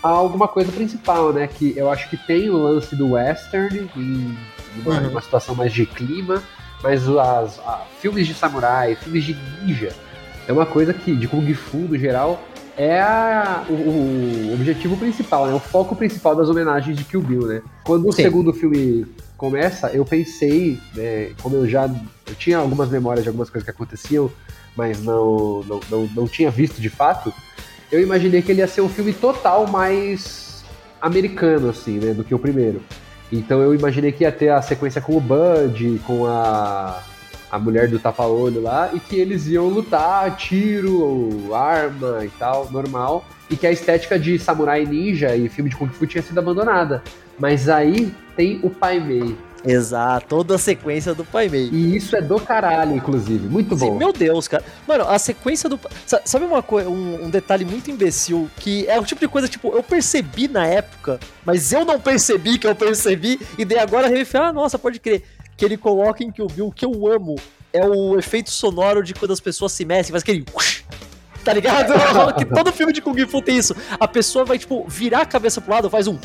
[0.00, 1.48] a alguma coisa principal, né?
[1.48, 4.38] Que eu acho que tem o lance do western em
[4.84, 5.08] uma, uhum.
[5.08, 6.44] uma situação mais de clima,
[6.80, 9.92] mas as, a, filmes de samurai, filmes de ninja,
[10.46, 12.40] é uma coisa que, de Kung Fu no geral,
[12.76, 15.54] é a, o, o, objetivo principal, né?
[15.54, 17.62] O foco principal das homenagens de Kill Bill, né?
[17.82, 18.08] Quando Sim.
[18.10, 19.04] o segundo filme
[19.40, 21.88] começa, eu pensei, né, como eu já
[22.26, 24.30] eu tinha algumas memórias de algumas coisas que aconteciam,
[24.76, 27.32] mas não, não, não, não tinha visto de fato,
[27.90, 30.62] eu imaginei que ele ia ser um filme total mais
[31.00, 32.82] americano, assim, né, do que o primeiro.
[33.32, 37.02] Então eu imaginei que ia ter a sequência com o Bud, com a,
[37.50, 43.24] a mulher do tapa-olho lá, e que eles iam lutar, tiro, arma e tal, normal,
[43.48, 47.02] e que a estética de samurai ninja e filme de Kung Fu tinha sido abandonada.
[47.40, 49.34] Mas aí tem o Pai Mei.
[49.64, 51.68] Exato, toda a sequência do Pai Mei.
[51.70, 53.48] E isso é do caralho, inclusive.
[53.48, 53.92] Muito bom.
[53.92, 54.62] Sim, meu Deus, cara.
[54.86, 55.78] Mano, a sequência do.
[56.24, 59.68] Sabe uma coisa, um, um, detalhe muito imbecil que é o tipo de coisa, tipo,
[59.74, 64.26] eu percebi na época, mas eu não percebi que eu percebi, e daí agora eu
[64.26, 65.22] falei, ah, nossa, pode crer.
[65.56, 67.36] Que ele coloca em que eu vi o que eu amo
[67.72, 70.44] é o efeito sonoro de quando as pessoas se mexem, faz aquele.
[71.44, 72.34] Tá ligado?
[72.34, 73.74] que todo filme de Kung Fu tem isso.
[73.98, 76.18] A pessoa vai, tipo, virar a cabeça pro lado, faz um.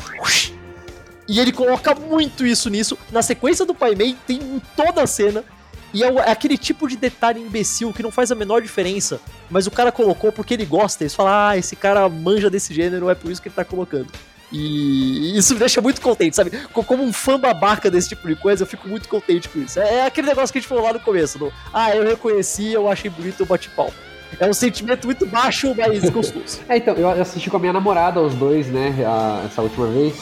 [1.28, 2.96] E ele coloca muito isso nisso.
[3.10, 5.44] Na sequência do Pai Mei tem em toda a cena.
[5.92, 9.20] E é, é, aquele tipo de detalhe imbecil que não faz a menor diferença.
[9.50, 11.02] Mas o cara colocou porque ele gosta.
[11.02, 14.08] Eles falam, ah, esse cara manja desse gênero, é por isso que ele tá colocando.
[14.52, 16.52] E isso me deixa muito contente, sabe?
[16.72, 19.80] Como um fã babaca desse tipo de coisa, eu fico muito contente com isso.
[19.80, 22.88] É, é aquele negócio que a gente falou lá no começo: ah, eu reconheci, eu
[22.88, 23.92] achei bonito, eu bate pau.
[24.38, 26.60] É um sentimento muito baixo, mas gostoso.
[26.68, 30.14] é, então, eu assisti com a minha namorada os dois, né, a, essa última vez.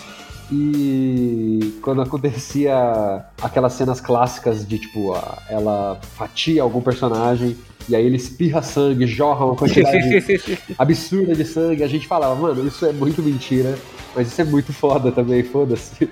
[0.50, 5.14] E quando acontecia aquelas cenas clássicas de tipo,
[5.48, 7.56] ela fatia algum personagem
[7.88, 9.98] e aí ele espirra sangue, jorra uma quantidade
[10.78, 13.76] absurda de sangue, a gente falava, mano, isso é muito mentira.
[14.14, 15.92] Mas isso é muito foda também, foda-se.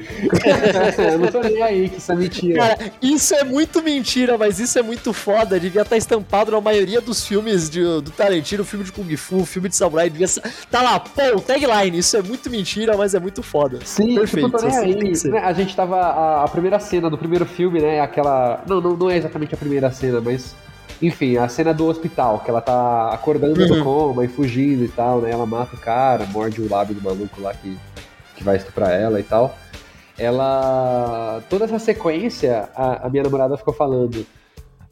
[0.98, 2.58] eu não tô nem aí que isso é mentira.
[2.58, 5.58] Cara, isso é muito mentira, mas isso é muito foda.
[5.60, 9.68] Devia estar estampado na maioria dos filmes de, do Tarantino, filme de Kung Fu, filme
[9.68, 10.10] de Samurai.
[10.10, 10.42] Devia ser...
[10.68, 11.98] Tá lá, pô, tagline.
[11.98, 13.78] Isso é muito mentira, mas é muito foda.
[13.84, 14.46] Sim, perfeito.
[14.46, 15.12] Tipo, tô nem aí.
[15.30, 15.96] Né, a gente tava.
[15.96, 18.00] A, a, primeira cena do primeiro filme, né?
[18.00, 18.64] Aquela.
[18.66, 20.54] Não, não, não é exatamente a primeira cena, mas
[21.02, 23.66] enfim, a cena do hospital, que ela tá acordando uhum.
[23.66, 25.32] do coma e fugindo e tal, né?
[25.32, 27.76] Ela mata o cara, morde o lábio do maluco lá que,
[28.36, 29.58] que vai estuprar ela e tal.
[30.16, 31.42] Ela.
[31.50, 34.24] Toda essa sequência, a, a minha namorada ficou falando.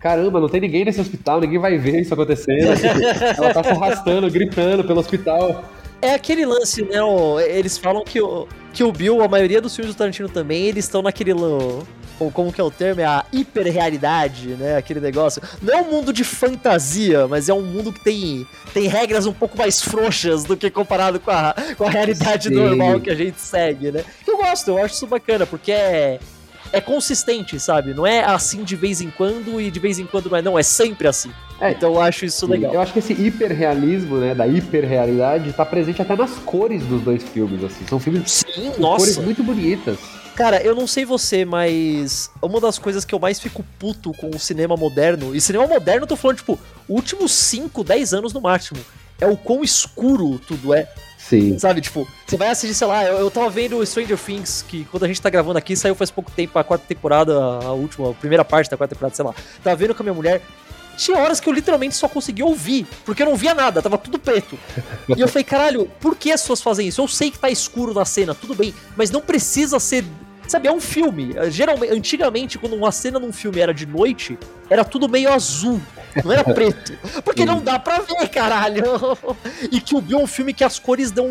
[0.00, 2.72] Caramba, não tem ninguém nesse hospital, ninguém vai ver isso acontecendo.
[3.36, 5.62] ela tá se arrastando, gritando pelo hospital.
[6.02, 6.98] É aquele lance, né?
[7.46, 10.86] Eles falam que o, que o Bill, a maioria dos filmes do Tarantino também, eles
[10.86, 11.34] estão naquele
[12.20, 14.76] ou como que é o termo, é a hiperrealidade, né?
[14.76, 15.42] Aquele negócio.
[15.62, 19.32] Não é um mundo de fantasia, mas é um mundo que tem, tem regras um
[19.32, 22.54] pouco mais frouxas do que comparado com a, com a realidade Sim.
[22.54, 24.04] normal que a gente segue, né?
[24.26, 26.20] Eu gosto, eu acho isso bacana, porque é
[26.72, 27.94] é consistente, sabe?
[27.94, 30.58] Não é assim de vez em quando e de vez em quando não é, não,
[30.58, 31.30] é sempre assim.
[31.60, 32.72] É, então eu acho isso sim, legal.
[32.72, 37.22] Eu acho que esse hiperrealismo, né, da hiperrealidade, tá presente até nas cores dos dois
[37.22, 37.86] filmes, assim.
[37.88, 38.98] São filmes Sim, com nossa.
[38.98, 39.98] cores muito bonitas.
[40.35, 44.31] Cara, eu não sei você, mas uma das coisas que eu mais fico puto com
[44.31, 46.59] o cinema moderno, e cinema moderno eu tô falando, tipo,
[46.89, 48.81] últimos 5, 10 anos no máximo,
[49.20, 50.89] é o quão escuro tudo é.
[51.18, 51.59] Sim.
[51.59, 55.05] Sabe, tipo, você vai assistir, sei lá, eu, eu tava vendo Stranger Things, que quando
[55.05, 58.14] a gente tá gravando aqui, saiu faz pouco tempo a quarta temporada, a última, a
[58.14, 59.35] primeira parte da quarta temporada, sei lá.
[59.62, 60.43] Tava vendo com a minha mulher.
[61.01, 64.18] Tinha horas que eu literalmente só conseguia ouvir, porque eu não via nada, tava tudo
[64.18, 64.59] preto.
[65.09, 67.01] E eu falei, caralho, por que as pessoas fazem isso?
[67.01, 70.05] Eu sei que tá escuro na cena, tudo bem, mas não precisa ser.
[70.51, 71.32] Sabe, é um filme.
[71.48, 74.36] Geralmente, antigamente, quando uma cena num filme era de noite,
[74.68, 75.80] era tudo meio azul,
[76.24, 76.92] não era preto.
[77.24, 78.82] Porque não dá pra ver, caralho.
[79.70, 81.28] E que o Bill é um filme que as cores dão.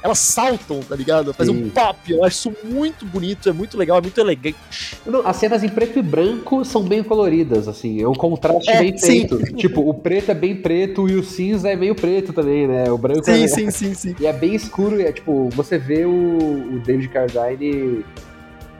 [0.00, 1.34] Elas saltam, tá ligado?
[1.34, 1.70] Faz um Sim.
[1.70, 1.98] pop.
[2.08, 4.96] Eu acho isso muito bonito, é muito legal, é muito elegante.
[5.04, 8.78] Não, as cenas em preto e branco são bem coloridas, assim, é um contraste É,
[8.78, 9.26] bem sim.
[9.26, 9.38] feito.
[9.54, 12.88] tipo, o preto é bem preto e o cinza é meio preto também, né?
[12.92, 13.48] O branco é...
[13.48, 14.14] sim, sim, sim.
[14.22, 18.04] E é bem escuro, e é tipo, você vê o, o David Carradine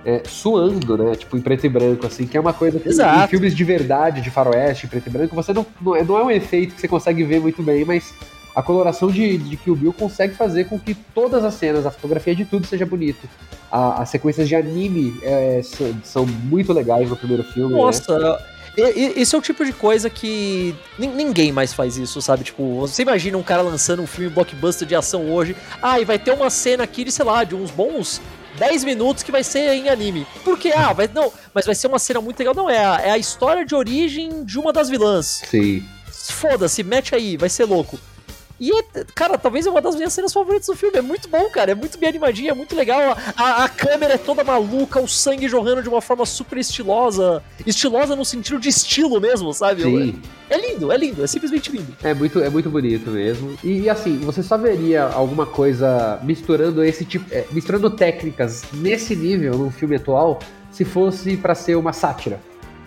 [0.04, 1.14] é, suando, né?
[1.14, 3.24] Tipo, em preto e branco, assim, que é uma coisa que Exato.
[3.24, 6.18] em filmes de verdade, de faroeste, em preto e branco, você não, não, é, não
[6.18, 8.12] é um efeito que você consegue ver muito bem, mas
[8.54, 12.34] a coloração de, de Kill Bill consegue fazer com que todas as cenas, a fotografia
[12.34, 13.26] de tudo seja bonito.
[13.70, 17.80] A- as sequências de anime é, são, são muito legais no primeiro filme, né?
[17.80, 18.38] Nossa,
[18.76, 22.44] e- esse é o tipo de coisa que nin- ninguém mais faz isso, sabe?
[22.44, 26.18] Tipo, você imagina um cara lançando um filme blockbuster de ação hoje, ah, e vai
[26.18, 28.20] ter uma cena aqui de, sei lá, de uns bons
[28.58, 30.26] 10 minutos que vai ser em anime.
[30.44, 30.72] Por quê?
[30.74, 32.54] Ah, vai, não, mas vai ser uma cena muito legal.
[32.54, 35.42] Não, é a, é a história de origem de uma das vilãs.
[35.48, 35.84] Sim.
[36.06, 37.98] Foda-se, mete aí, vai ser louco.
[38.64, 40.96] E, é- cara, talvez é uma das minhas cenas favoritas do filme.
[40.96, 41.72] É muito bom, cara.
[41.72, 43.16] É muito bem animadinho, é muito legal.
[43.36, 47.42] A, a câmera é toda maluca, o sangue jorrando de uma forma super estilosa.
[47.66, 49.82] Estilosa no sentido de estilo mesmo, sabe?
[49.82, 50.22] Sim.
[50.48, 51.96] É lindo, é lindo, é simplesmente lindo.
[52.04, 53.58] É muito, é muito bonito mesmo.
[53.64, 57.24] E assim, você só veria alguma coisa misturando esse tipo.
[57.34, 60.38] é, misturando técnicas nesse nível num filme atual
[60.70, 62.38] se fosse pra ser uma sátira.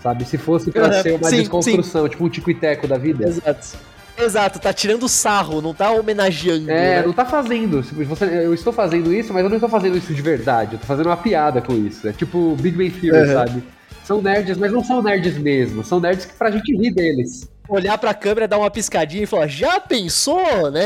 [0.02, 0.24] Sabe?
[0.24, 3.28] Se fosse pra Uhum, ser uma sim, desconstrução, tipo um tico e teco da vida.
[3.28, 3.76] Exato.
[4.18, 6.70] Exato, tá tirando sarro, não tá homenageando.
[6.72, 7.06] É, né?
[7.06, 7.82] não tá fazendo.
[7.84, 10.74] Você, eu estou fazendo isso, mas eu não estou fazendo isso de verdade.
[10.76, 12.08] Eu tô fazendo uma piada com isso.
[12.08, 13.34] É tipo Big Bang Theory, Uhum.
[13.34, 13.64] sabe?
[14.04, 15.84] São nerds, mas não são nerds mesmo.
[15.84, 17.50] São nerds que pra gente rir deles.
[17.68, 20.86] Olhar pra câmera, dar uma piscadinha e falar, já pensou, né?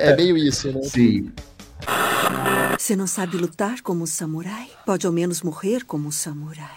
[0.00, 0.80] É meio isso, né?
[0.82, 1.30] Sim.
[2.78, 4.68] Você não sabe lutar como um samurai?
[4.86, 6.76] Pode ao menos morrer como um samurai.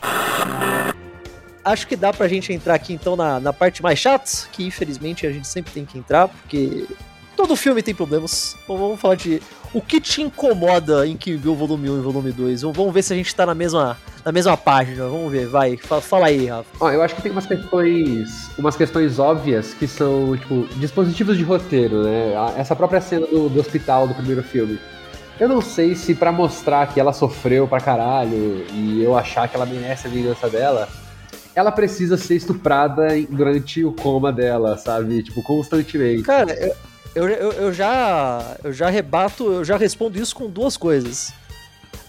[1.64, 5.26] Acho que dá pra gente entrar aqui então na, na parte mais chata, que infelizmente
[5.26, 6.86] a gente sempre tem que entrar, porque
[7.36, 8.55] todo filme tem problemas.
[8.64, 9.41] Então vamos falar de
[9.74, 12.61] o que te incomoda em Kill Bill volume 1 e volume 2.
[12.61, 15.07] Vamos ver se a gente tá na mesma, na mesma página.
[15.07, 15.78] Vamos ver, vai.
[15.78, 16.70] Fala, fala aí, Rafa.
[16.80, 21.43] Ó, eu acho que tem umas questões, umas questões óbvias que são, tipo, dispositivos de
[21.43, 22.34] roteiro, né?
[22.55, 24.80] Essa própria cena do, do hospital do primeiro filme.
[25.39, 29.55] Eu não sei se pra mostrar que ela sofreu pra caralho e eu achar que
[29.55, 30.88] ela merece a vingança dela,
[31.55, 35.23] ela precisa ser estuprada durante o coma dela, sabe?
[35.23, 36.23] Tipo, constantemente.
[36.23, 36.75] Cara,
[37.15, 41.33] eu, eu, eu, já eu já rebato, eu já respondo isso com duas coisas.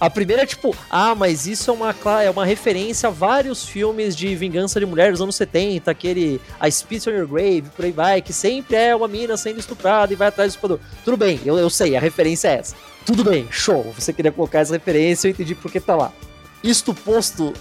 [0.00, 4.16] A primeira é tipo, ah, mas isso é uma, é uma referência a vários filmes
[4.16, 7.92] de vingança de mulher dos anos 70, aquele A Spit on Your Grave, por aí
[7.92, 10.80] vai, que sempre é uma mina sendo estuprada e vai atrás do estuprador.
[11.04, 12.74] Tudo bem, eu, eu sei, a referência é essa.
[13.06, 16.12] Tudo bem, show, você queria colocar essa referência, eu entendi porque tá lá.
[16.62, 17.52] Isto posto,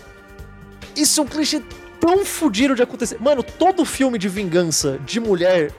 [0.95, 1.61] isso é um clichê
[1.99, 3.17] tão fudido de acontecer.
[3.19, 5.71] Mano, todo filme de vingança de mulher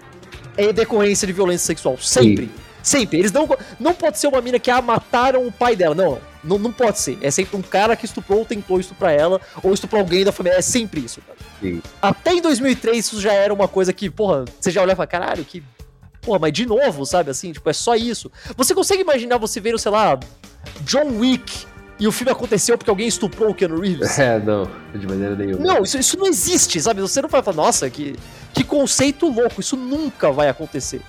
[0.56, 1.98] é decorrência de violência sexual.
[1.98, 2.50] Sempre.
[2.82, 3.18] Sempre.
[3.18, 3.48] Eles não.
[3.78, 5.94] Não pode ser uma mina que ah, mataram o pai dela.
[5.94, 6.58] Não, não.
[6.58, 7.18] Não pode ser.
[7.20, 10.58] É sempre um cara que estuprou ou tentou estuprar ela, ou estuprou alguém da família.
[10.58, 11.38] É sempre isso, cara.
[11.60, 11.82] Sim.
[12.00, 15.24] Até em 2003 isso já era uma coisa que, porra, você já olhava e fala,
[15.24, 15.62] caralho, que.
[16.20, 17.52] Porra, mas de novo, sabe assim?
[17.52, 18.30] Tipo, é só isso.
[18.56, 20.18] Você consegue imaginar você vendo, sei lá,
[20.82, 21.66] John Wick
[21.98, 24.18] e o filme aconteceu porque alguém estuprou o Keanu Reeves?
[24.18, 25.64] É, não, de maneira nenhuma.
[25.64, 27.00] Não, isso, isso não existe, sabe?
[27.00, 28.16] Você não vai falar, nossa, que,
[28.52, 31.00] que conceito louco, isso nunca vai acontecer.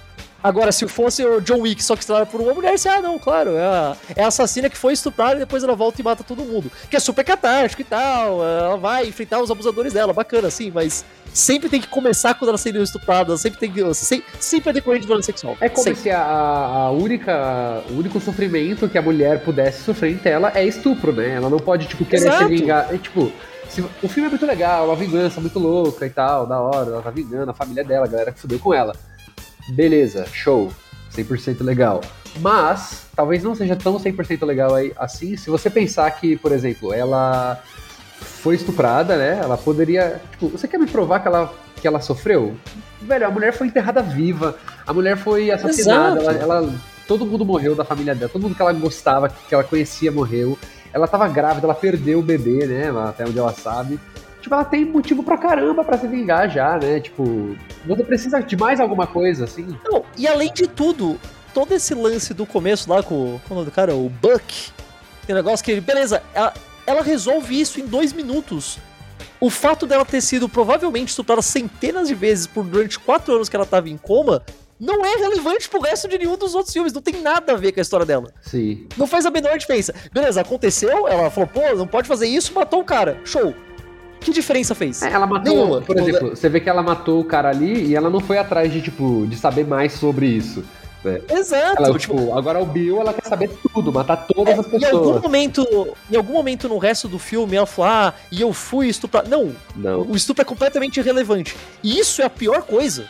[0.46, 3.18] Agora, se fosse o John Wick só que estrelado por uma mulher, você, ah, não,
[3.18, 6.24] claro, é a, é a assassina que foi estuprada e depois ela volta e mata
[6.24, 6.72] todo mundo.
[6.88, 11.04] Que é super catártico e tal, ela vai enfrentar os abusadores dela, bacana, assim, mas
[11.34, 13.94] sempre tem que começar quando ela sendo estuprada, sempre tem que.
[13.96, 15.58] Sempre, sempre é decorrente de violência sexual.
[15.60, 16.00] É como sempre.
[16.02, 20.64] se a, a única, o único sofrimento que a mulher pudesse sofrer em tela é
[20.64, 21.32] estupro, né?
[21.32, 22.44] Ela não pode, tipo, querer Exato.
[22.44, 22.94] se vingar.
[22.94, 23.32] É, tipo,
[23.68, 27.02] se- o filme é muito legal, uma vingança muito louca e tal, da hora, ela
[27.02, 28.96] tá vingando a família dela, a galera que fudeu com ela.
[29.70, 30.72] Beleza, show,
[31.16, 32.02] 100% legal.
[32.40, 36.94] Mas, talvez não seja tão 100% legal aí, assim, se você pensar que, por exemplo,
[36.94, 37.62] ela
[38.20, 39.40] foi estuprada, né?
[39.42, 40.22] Ela poderia.
[40.32, 42.56] Tipo, você quer me provar que ela, que ela sofreu?
[43.02, 46.74] Velho, a mulher foi enterrada viva, a mulher foi assassinada, ela, ela,
[47.08, 50.58] todo mundo morreu da família dela, todo mundo que ela gostava, que ela conhecia morreu.
[50.94, 52.90] Ela tava grávida, ela perdeu o bebê, né?
[53.10, 54.00] Até onde ela sabe.
[54.46, 57.00] Tipo, ela tem motivo pra caramba pra se vingar já, né?
[57.00, 59.76] Tipo, você precisa de mais alguma coisa, assim.
[59.84, 61.20] Não, e além de tudo,
[61.52, 64.72] todo esse lance do começo lá com, com o nome do cara, o Buck,
[65.26, 66.54] tem um negócio que, beleza, ela,
[66.86, 68.78] ela resolve isso em dois minutos.
[69.40, 73.56] O fato dela ter sido provavelmente estuprada centenas de vezes por durante quatro anos que
[73.56, 74.44] ela tava em coma
[74.80, 76.94] não é relevante pro resto de nenhum dos outros filmes.
[76.94, 78.32] Não tem nada a ver com a história dela.
[78.44, 78.88] Sim.
[78.96, 79.92] Não faz a menor diferença.
[80.14, 83.20] Beleza, aconteceu, ela falou, pô, não pode fazer isso, matou o cara.
[83.26, 83.56] Show.
[84.26, 85.04] Que diferença fez?
[85.04, 85.82] É, ela matou, Nenhuma.
[85.82, 88.74] por exemplo, você vê que ela matou o cara ali e ela não foi atrás
[88.74, 90.64] de, tipo, de saber mais sobre isso.
[91.04, 91.22] Né?
[91.30, 91.78] Exato.
[91.78, 95.00] Ela, tipo, tipo, agora o Bill, ela quer saber tudo, matar todas as em algum
[95.04, 95.22] pessoas.
[95.22, 99.30] momento, em algum momento no resto do filme, ela falou, ah, e eu fui estuprado.
[99.30, 100.02] Não, Não.
[100.02, 101.56] o estupro é completamente irrelevante.
[101.84, 103.06] E isso é a pior coisa.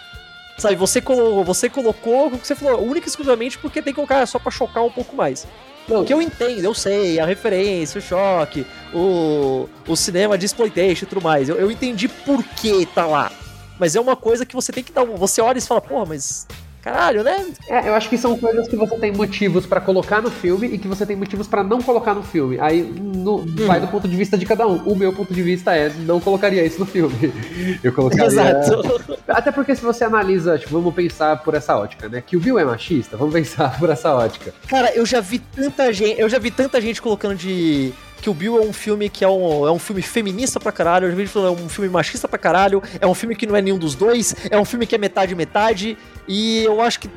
[0.57, 4.37] Sabe, você, colo você colocou, você falou, única e exclusivamente porque tem que colocar só
[4.37, 5.47] pra chocar um pouco mais.
[5.87, 11.05] Não, Que eu entendo, eu sei, a referência, o choque, o, o cinema de exploitation
[11.05, 11.47] e tudo mais.
[11.47, 13.31] Eu, eu entendi por que tá lá.
[13.79, 15.05] Mas é uma coisa que você tem que dar.
[15.05, 16.47] Você olha e fala, porra, mas.
[16.85, 17.43] Caralho, né?
[17.67, 20.77] É, eu acho que são coisas que você tem motivos pra colocar no filme e
[20.77, 22.59] que você tem motivos pra não colocar no filme.
[22.61, 24.75] Aí no- vai do ponto de vista de cada um.
[24.85, 27.33] O meu ponto de vista é não colocaria isso no filme.
[27.83, 28.27] Eu colocaria.
[28.27, 29.01] Exato.
[29.27, 32.21] Até porque se você analisa, tipo, vamos pensar por essa ótica, né?
[32.25, 34.53] Que o Bill é machista, vamos pensar por essa ótica.
[34.67, 36.21] Cara, eu já vi tanta gente.
[36.21, 37.91] Eu já vi tanta gente colocando de.
[38.21, 41.05] Que o Bill é um filme que é um, é um filme feminista pra caralho.
[41.07, 42.81] Eu já vi falando é um filme machista pra caralho.
[42.99, 44.35] É um filme que não é nenhum dos dois.
[44.49, 45.95] É um filme que é metade metade.
[46.27, 47.09] E eu acho que.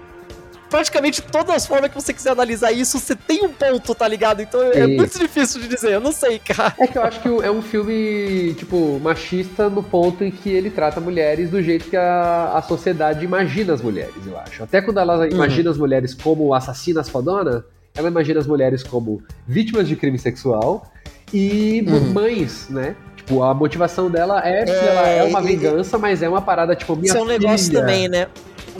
[0.70, 4.42] Praticamente todas as formas que você quiser analisar isso, você tem um ponto, tá ligado?
[4.42, 4.96] Então é Isso.
[4.98, 6.74] muito difícil de dizer, eu não sei, cara.
[6.78, 10.68] É que eu acho que é um filme, tipo, machista no ponto em que ele
[10.68, 14.62] trata mulheres do jeito que a, a sociedade imagina as mulheres, eu acho.
[14.62, 17.64] Até quando ela imagina as mulheres como assassinas fodona,
[17.96, 20.92] ela imagina as mulheres como vítimas de crime sexual
[21.32, 22.12] e Uhum.
[22.12, 22.94] mães, né?
[23.16, 26.76] Tipo, a motivação dela é, que ela é uma e- vingança, mas é uma parada,
[26.76, 27.80] tipo, minha Isso é um negócio filha.
[27.80, 28.26] também, né?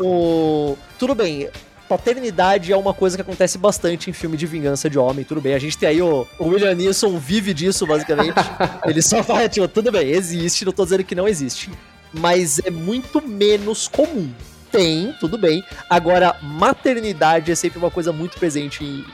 [0.05, 0.77] O...
[0.99, 1.49] Tudo bem,
[1.89, 5.55] paternidade é uma coisa que acontece bastante em filme de vingança de homem, tudo bem.
[5.55, 8.35] A gente tem aí o, o William Neeson vive disso, basicamente.
[8.87, 11.71] Ele só fala, tipo, tudo bem, existe, não tô dizendo que não existe.
[12.13, 14.31] Mas é muito menos comum.
[14.71, 15.65] Tem, tudo bem.
[15.89, 19.05] Agora, maternidade é sempre uma coisa muito presente em,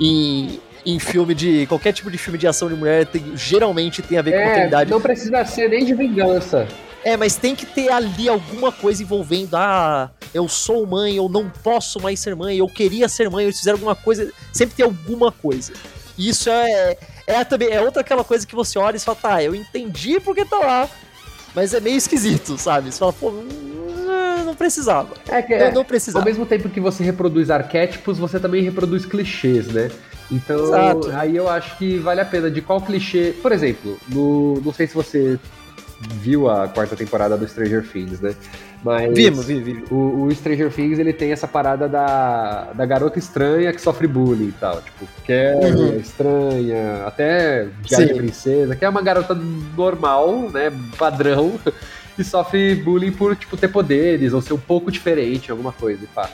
[0.00, 1.66] em, em filme de.
[1.66, 4.46] qualquer tipo de filme de ação de mulher, tem- geralmente tem a ver com É,
[4.46, 4.90] maternidade.
[4.90, 6.66] não precisa ser nem de vingança.
[7.04, 9.54] É, mas tem que ter ali alguma coisa envolvendo.
[9.54, 13.58] Ah, eu sou mãe, eu não posso mais ser mãe, eu queria ser mãe, eles
[13.58, 14.32] fizeram alguma coisa.
[14.50, 15.74] Sempre tem alguma coisa.
[16.16, 16.96] Isso é,
[17.26, 20.44] é também é outra aquela coisa que você olha e fala, tá, eu entendi porque
[20.44, 20.88] tá lá.
[21.54, 22.90] Mas é meio esquisito, sabe?
[22.90, 23.30] Você fala, pô,
[24.44, 25.14] não precisava.
[25.28, 26.24] É que é, não ao precisava.
[26.24, 29.90] mesmo tempo que você reproduz arquétipos, você também reproduz clichês, né?
[30.30, 31.10] Então, Exato.
[31.12, 33.34] aí eu acho que vale a pena de qual clichê.
[33.42, 35.38] Por exemplo, no, não sei se você
[36.00, 38.34] viu a quarta temporada do Stranger Things, né?
[38.82, 39.90] Mas Vimos, vimos, vimos.
[39.90, 44.48] o, o Stranger Things ele tem essa parada da, da garota estranha que sofre bullying
[44.48, 44.82] e tal.
[44.82, 45.96] Tipo, que é Uhum.
[45.96, 48.14] estranha, até Diário de.
[48.14, 49.34] Princesa, que é uma garota
[49.76, 50.70] normal, né?
[50.98, 51.58] Padrão,
[52.18, 56.06] e sofre bullying por, tipo, ter poderes ou ser um pouco diferente, alguma coisa, e
[56.08, 56.28] pá.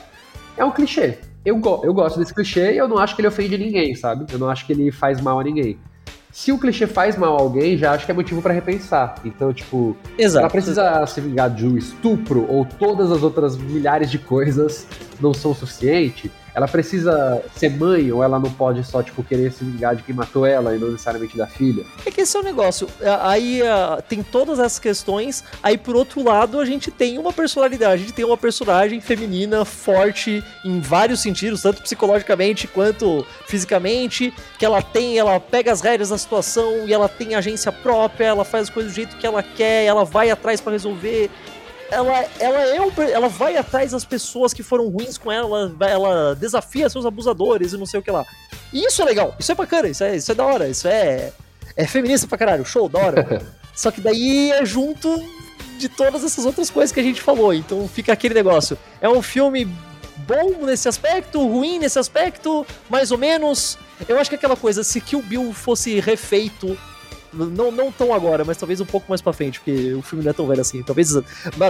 [0.57, 1.19] É um clichê.
[1.45, 4.25] Eu, go eu gosto desse clichê e eu não acho que ele ofende ninguém, sabe?
[4.31, 5.79] Eu não acho que ele faz mal a ninguém.
[6.31, 9.15] Se o clichê faz mal a alguém, já acho que é motivo pra repensar.
[9.25, 10.39] Então, tipo, Exato.
[10.39, 14.87] ela precisa se vingar de um estupro ou todas as outras milhares de coisas
[15.19, 16.31] não são o suficiente.
[16.53, 20.13] Ela precisa ser mãe ou ela não pode só, tipo, querer se vingar de quem
[20.13, 21.85] matou ela e não necessariamente da filha.
[22.05, 22.87] É que esse é o negócio.
[23.01, 25.43] A- Aí ah, tem todas essas questões.
[25.63, 27.93] Aí, por outro lado, a gente tem uma personalidade.
[27.93, 34.33] A gente tem uma personagem feminina forte em vários sentidos, tanto psicologicamente quanto fisicamente.
[34.59, 38.43] Que ela tem, ela pega as rédeas da situação e ela tem agência própria, ela
[38.43, 41.29] faz as coisas do jeito que ela quer, ela vai atrás pra resolver.
[41.91, 46.33] Ela, ela, é um ela vai atrás das pessoas que foram ruins com ela, ela
[46.35, 48.25] desafia seus abusadores e não sei o que lá.
[48.71, 51.33] E isso é legal, isso é bacana, isso é, isso é da hora, isso é,
[51.75, 53.41] é feminista pra caralho, show, da hora.
[53.75, 55.21] Só que daí é junto
[55.77, 57.53] de todas essas outras coisas que a gente falou.
[57.53, 58.77] Então fica aquele negócio.
[59.01, 59.65] É um filme
[60.27, 63.77] bom nesse aspecto, ruim nesse aspecto, mais ou menos.
[64.07, 66.77] Eu acho que é aquela coisa, se Kill Bill fosse refeito.
[67.33, 70.31] Não, não tão agora, mas talvez um pouco mais pra frente, porque o filme não
[70.31, 70.83] é tão velho assim.
[70.83, 71.13] Talvez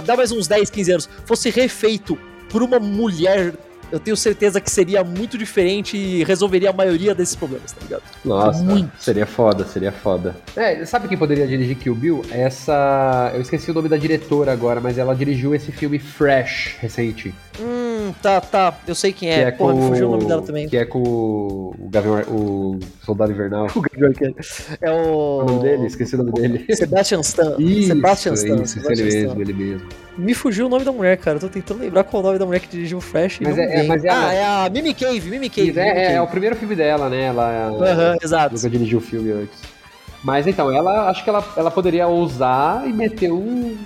[0.04, 1.08] dá mais uns 10, 15 anos.
[1.24, 3.54] Fosse refeito por uma mulher
[3.92, 8.02] eu tenho certeza que seria muito diferente e resolveria a maioria desses problemas, tá ligado?
[8.24, 8.90] Nossa, muito.
[8.98, 10.34] seria foda, seria foda.
[10.56, 12.24] É, sabe quem poderia dirigir Kill Bill?
[12.30, 13.30] Essa.
[13.34, 17.34] Eu esqueci o nome da diretora agora, mas ela dirigiu esse filme Fresh recente.
[17.60, 18.74] Hum, tá, tá.
[18.86, 19.34] Eu sei quem é.
[19.34, 19.80] Que é Porra, com...
[19.80, 20.68] me fugiu o nome dela também.
[20.68, 23.68] Que é com o Gavião, o Soldado Invernal.
[23.76, 24.34] O Gavião
[24.80, 25.40] É o...
[25.40, 25.86] o nome dele?
[25.86, 26.66] Esqueci o nome dele.
[26.74, 27.56] Sebastian Stan.
[27.58, 28.62] Isso, Sebastian Stan.
[28.62, 29.88] Isso, Sebastian ele mesmo, ele mesmo.
[30.16, 31.36] Me fugiu o nome da mulher, cara.
[31.36, 33.38] Eu tô tentando lembrar qual é o nome da mulher que dirigiu o Flash.
[33.40, 35.78] Mas, é, é, mas é, ah, é a Mimi Cave, Mimi Cave.
[35.78, 36.14] É, Mimi Cave.
[36.14, 37.26] é, o primeiro filme dela, né?
[37.26, 38.54] Ela, uhum, exato.
[38.54, 39.58] nunca dirigiu o filme antes.
[40.22, 43.76] Mas então, ela acho que ela, ela poderia ousar e meter um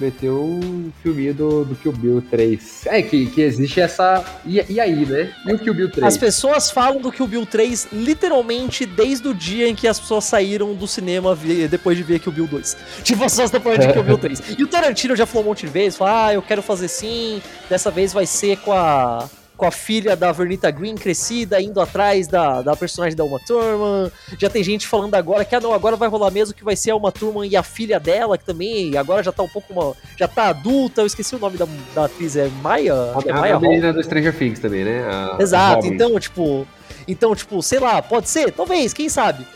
[0.00, 2.86] meteu um filminho do, do Kill Bill 3.
[2.86, 4.24] É, que, que existe essa.
[4.46, 5.32] E, e aí, né?
[5.46, 6.06] E o Kill Bill 3?
[6.06, 10.24] As pessoas falam do Kill Bill 3 literalmente desde o dia em que as pessoas
[10.24, 11.36] saíram do cinema
[11.70, 12.76] depois de ver Kill Bill 2.
[13.02, 14.42] Tipo, as pessoas estão falando de Kill Bill 3.
[14.58, 17.42] E o Tarantino já falou um monte de vezes: falou, ah, eu quero fazer sim,
[17.68, 19.28] dessa vez vai ser com a
[19.60, 24.10] com a filha da Vernita Green crescida, indo atrás da, da personagem da Uma Thurman.
[24.38, 26.92] Já tem gente falando agora que, ah, não, agora vai rolar mesmo que vai ser
[26.92, 29.94] a Uma Thurman e a filha dela, que também agora já tá um pouco, uma,
[30.16, 31.02] já tá adulta.
[31.02, 32.94] Eu esqueci o nome da, da atriz, é Maya?
[33.26, 35.04] É Maya a menina do Stranger Things também, né?
[35.06, 36.66] A, Exato, a então, tipo...
[37.06, 38.52] Então, tipo, sei lá, pode ser?
[38.52, 39.46] Talvez, quem sabe?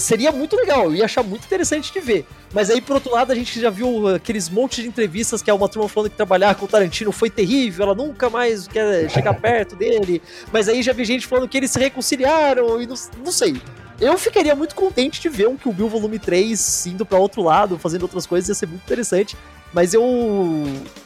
[0.00, 2.26] seria muito legal, eu ia achar muito interessante de ver.
[2.52, 5.54] Mas aí, por outro lado, a gente já viu aqueles montes de entrevistas que a
[5.54, 9.34] uma turma falando que trabalhar com o Tarantino foi terrível, ela nunca mais quer chegar
[9.40, 10.22] perto dele.
[10.52, 12.94] Mas aí já vi gente falando que eles se reconciliaram e não,
[13.24, 13.60] não sei.
[14.00, 17.78] Eu ficaria muito contente de ver um Kill Bill Volume 3 indo para outro lado,
[17.78, 19.36] fazendo outras coisas, ia ser muito interessante.
[19.72, 20.02] Mas eu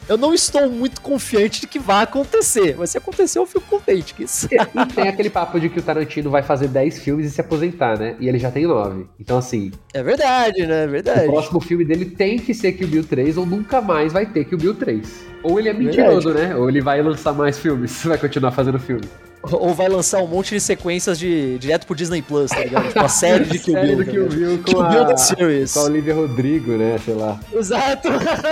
[0.08, 2.74] eu não estou muito confiante de que vai acontecer.
[2.76, 4.12] Mas se acontecer, eu fico contente.
[4.12, 4.48] Que isso...
[4.50, 7.98] E tem aquele papo de que o Tarantino vai fazer 10 filmes e se aposentar,
[7.98, 8.16] né?
[8.18, 9.06] E ele já tem 9.
[9.20, 9.70] Então, assim.
[9.94, 10.84] É verdade, né?
[10.84, 11.28] É verdade.
[11.28, 14.44] O próximo filme dele tem que ser Kill Bill 3 ou nunca mais vai ter
[14.44, 15.24] Kill Bill 3.
[15.42, 16.54] Ou ele é mentiroso, verdade.
[16.54, 16.56] né?
[16.56, 19.08] Ou ele vai lançar mais filmes, vai continuar fazendo filme.
[19.52, 22.88] Ou vai lançar um monte de sequências de direto pro Disney Plus, tá ligado?
[22.88, 23.96] Tipo, a série de Kill Bill.
[23.96, 25.72] do Kill Bill com, Kill Bill a, Series.
[25.72, 26.98] com a Olivia Rodrigo, né?
[27.04, 27.40] Sei lá.
[27.52, 28.08] Exato.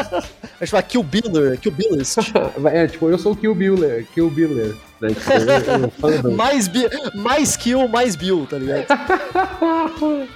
[0.59, 2.17] Vai chamar Kill Biller, Kill Billers.
[2.73, 4.75] é, tipo, eu sou o Kill Biller, Kill Biller.
[5.01, 5.11] Né?
[5.11, 6.71] Tipo, mais,
[7.15, 8.87] mais kill, mais Bill, tá ligado?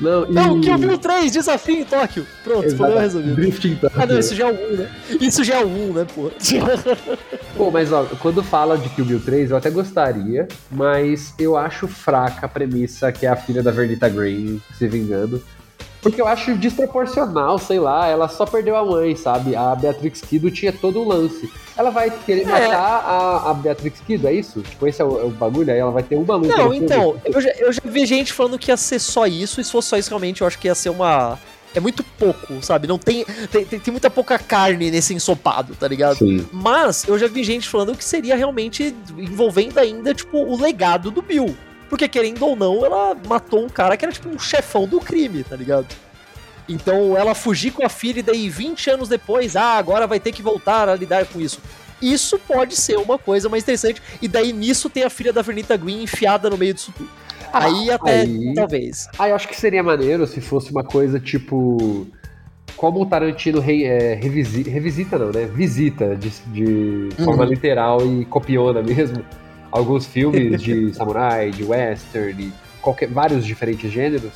[0.00, 0.32] Não, e...
[0.32, 2.26] não, Kill Bill 3, desafio em Tóquio.
[2.44, 2.76] Pronto, Exato.
[2.76, 3.34] problema resolvido.
[3.34, 4.02] Drift em Tóquio.
[4.02, 4.90] Ah, não, isso já é o 1, né?
[5.20, 6.30] Isso já é o 1, né, pô?
[7.56, 11.86] Pô, mas ó, quando fala de Kill Bill 3, eu até gostaria, mas eu acho
[11.86, 15.42] fraca a premissa que é a filha da Vernita Green se vingando.
[16.02, 19.54] Porque eu acho desproporcional, sei lá, ela só perdeu a mãe, sabe?
[19.54, 21.48] A Beatrix Kido tinha todo o lance.
[21.76, 22.46] Ela vai querer é.
[22.46, 24.62] matar a, a Beatrix Kido, é isso?
[24.62, 26.56] Tipo, esse é o, é o bagulho, aí ela vai ter uma luta.
[26.56, 29.64] Não, então, eu já, eu já vi gente falando que ia ser só isso, e
[29.64, 31.38] se fosse só isso, realmente, eu acho que ia ser uma
[31.74, 32.86] é muito pouco, sabe?
[32.86, 36.18] Não tem tem, tem, tem muita pouca carne nesse ensopado, tá ligado?
[36.18, 36.46] Sim.
[36.52, 41.22] Mas eu já vi gente falando que seria realmente envolvendo ainda, tipo, o legado do
[41.22, 41.56] Bill.
[41.92, 45.44] Porque, querendo ou não, ela matou um cara que era tipo um chefão do crime,
[45.44, 45.88] tá ligado?
[46.66, 50.32] Então, ela fugir com a filha e daí 20 anos depois, ah, agora vai ter
[50.32, 51.60] que voltar a lidar com isso.
[52.00, 54.00] Isso pode ser uma coisa mais interessante.
[54.22, 57.10] E daí nisso tem a filha da Vernita Green enfiada no meio disso tudo.
[57.52, 59.06] Ah, aí até, aí, talvez.
[59.18, 62.06] Aí eu acho que seria maneiro se fosse uma coisa tipo
[62.74, 65.44] como o Tarantino re, é, revisita, revisita, não, né?
[65.44, 66.64] Visita de, de
[67.18, 67.24] uhum.
[67.26, 69.22] forma literal e copiona mesmo
[69.72, 74.32] alguns filmes de samurai, de western, de qualquer, vários diferentes gêneros.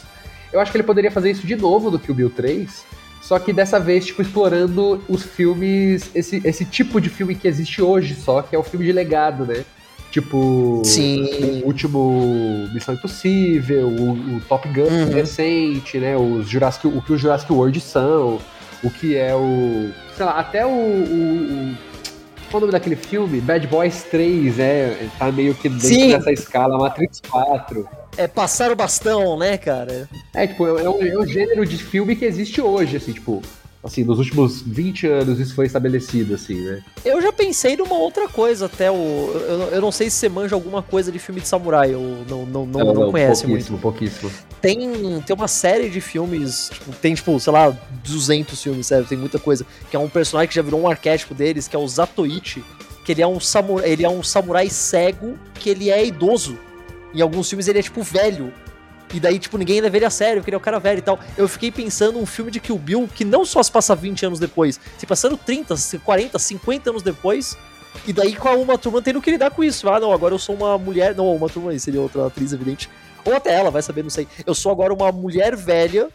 [0.53, 2.85] Eu acho que ele poderia fazer isso de novo no Kill Bill 3,
[3.21, 7.83] só que dessa vez, tipo, explorando os filmes, esse, esse tipo de filme que existe
[7.83, 9.65] hoje só, que é o filme de legado, né?
[10.11, 11.61] Tipo, Sim.
[11.63, 15.13] o último Missão Impossível, o, o Top Gun uhum.
[15.13, 16.17] recente, né?
[16.17, 18.41] Os Jurassic, o que os Jurassic World são,
[18.83, 19.91] o que é o.
[20.17, 21.77] Sei lá, até o, o, o
[22.51, 23.41] qual o nome daquele filme?
[23.41, 25.09] Bad Boys 3, é.
[25.19, 26.11] Tá meio que dentro Sim.
[26.11, 27.89] dessa escala, Matrix 4.
[28.17, 30.09] É passar o bastão, né, cara?
[30.35, 33.43] É, tipo, é um, é um gênero de filme que existe hoje, assim, tipo,
[33.87, 36.83] assim, nos últimos 20 anos isso foi estabelecido, assim, né?
[37.05, 38.95] Eu já pensei numa outra coisa, até o.
[38.95, 42.45] Eu, eu não sei se você manja alguma coisa de filme de samurai, ou não,
[42.45, 43.83] não, não, não, não conhece pouquíssimo, muito.
[43.83, 44.31] Pouquíssimo,
[44.61, 49.17] Tem, tem uma série de filmes, tipo, tem, tipo, sei lá, 200 filmes, sério, tem
[49.17, 51.87] muita coisa, que é um personagem que já virou um arquétipo deles, que é o
[51.87, 52.65] Zatoichi,
[53.05, 56.59] que ele é um samurai, ele é um samurai cego, que ele é idoso.
[57.15, 58.53] Em alguns filmes ele é, tipo, velho.
[59.15, 61.03] E daí, tipo, ninguém leva ele a sério, porque ele é o cara velho e
[61.03, 61.19] tal.
[61.37, 64.39] Eu fiquei pensando um filme de Kill Bill que não só se passa 20 anos
[64.39, 67.57] depois, se passando 30, 40, 50 anos depois.
[68.07, 69.89] E daí com a Uma Turma tendo que lidar com isso.
[69.89, 71.15] Ah, não, agora eu sou uma mulher.
[71.15, 72.91] Não, Uma Turma seria outra atriz, evidente.
[73.25, 74.29] Ou até ela, vai saber, não sei.
[74.45, 76.09] Eu sou agora uma mulher velha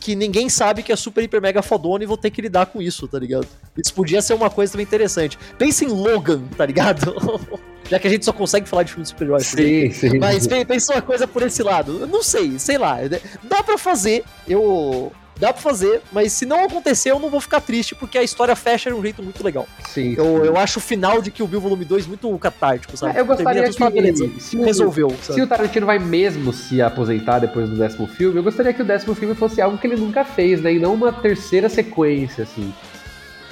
[0.00, 2.80] que ninguém sabe que é super, hiper, mega fodona e vou ter que lidar com
[2.80, 3.46] isso, tá ligado?
[3.76, 5.38] Isso podia ser uma coisa também interessante.
[5.58, 7.14] Pensa em Logan, tá ligado?
[7.88, 9.46] Já que a gente só consegue falar de filme de super-heróis.
[9.46, 10.18] Sim, sim.
[10.18, 11.98] Mas pensa uma coisa por esse lado.
[12.00, 12.98] Eu não sei, sei lá.
[13.42, 14.24] Dá pra fazer.
[14.46, 18.22] Eu dá pra fazer, mas se não acontecer, eu não vou ficar triste, porque a
[18.22, 19.66] história fecha de um jeito muito legal.
[19.88, 20.14] Sim.
[20.16, 23.18] Eu, eu acho o final de Kill Bill Volume 2 muito catártico, sabe?
[23.18, 25.08] Eu gostaria que fala, beleza, se resolveu.
[25.08, 28.82] O, se o Tarantino vai mesmo se aposentar depois do décimo filme, eu gostaria que
[28.82, 30.72] o décimo filme fosse algo que ele nunca fez, né?
[30.72, 32.72] E não uma terceira sequência, assim.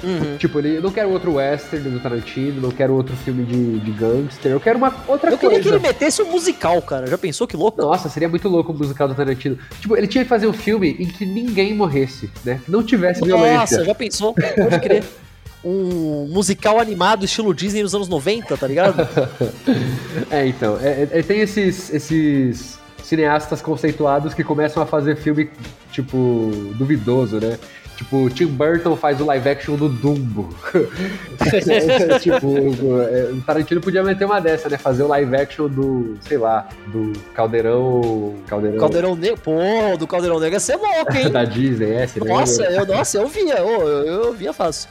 [0.02, 0.36] Uhum.
[0.36, 3.90] Tipo, ele, eu não quero outro western do Tarantino, não quero outro filme de, de
[3.92, 5.56] gangster, eu quero uma outra eu coisa.
[5.56, 7.06] Eu queria que ele metesse um musical, cara.
[7.06, 7.80] Já pensou que louco?
[7.80, 9.58] Nossa, seria muito louco o um musical do Tarantino.
[9.80, 12.60] Tipo, ele tinha que fazer um filme em que ninguém morresse, né?
[12.64, 13.58] Que não tivesse Nossa, violência.
[13.78, 14.34] Nossa, já pensou?
[14.34, 15.04] Pode crer.
[15.64, 19.08] um musical animado estilo Disney nos anos 90, tá ligado?
[20.30, 20.78] é, então.
[20.80, 25.50] É, é, tem esses, esses cineastas conceituados que começam a fazer filme,
[25.90, 27.58] tipo, duvidoso, né?
[27.96, 30.54] Tipo, Tim Burton faz o live action do Dumbo.
[32.20, 34.76] tipo, o Tarantino podia meter uma dessa, né?
[34.76, 38.34] Fazer o live action do, sei lá, do Caldeirão.
[38.46, 39.38] Caldeirão, Caldeirão Negro.
[39.38, 41.30] Pô, do Caldeirão Negro ia ser louco, hein?
[41.32, 44.90] da Disney, é, Nossa, eu, nossa, eu via, eu, eu, eu via fácil.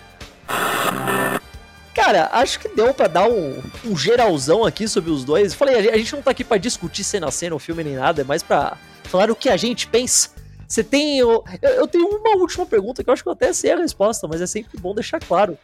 [1.93, 5.53] Cara, acho que deu pra dar um, um geralzão aqui sobre os dois.
[5.53, 8.21] Falei, a gente não tá aqui pra discutir cena a cena o filme nem nada,
[8.21, 10.34] é mais pra falar o que a gente pensa
[10.68, 11.20] você tem.
[11.20, 14.28] Eu, eu tenho uma última pergunta que eu acho que eu até sei a resposta,
[14.28, 15.57] mas é sempre bom deixar claro.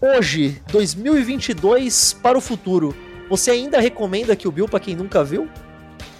[0.00, 2.94] Hoje, 2022 para o futuro,
[3.30, 5.48] você ainda recomenda que o Bill para quem nunca viu?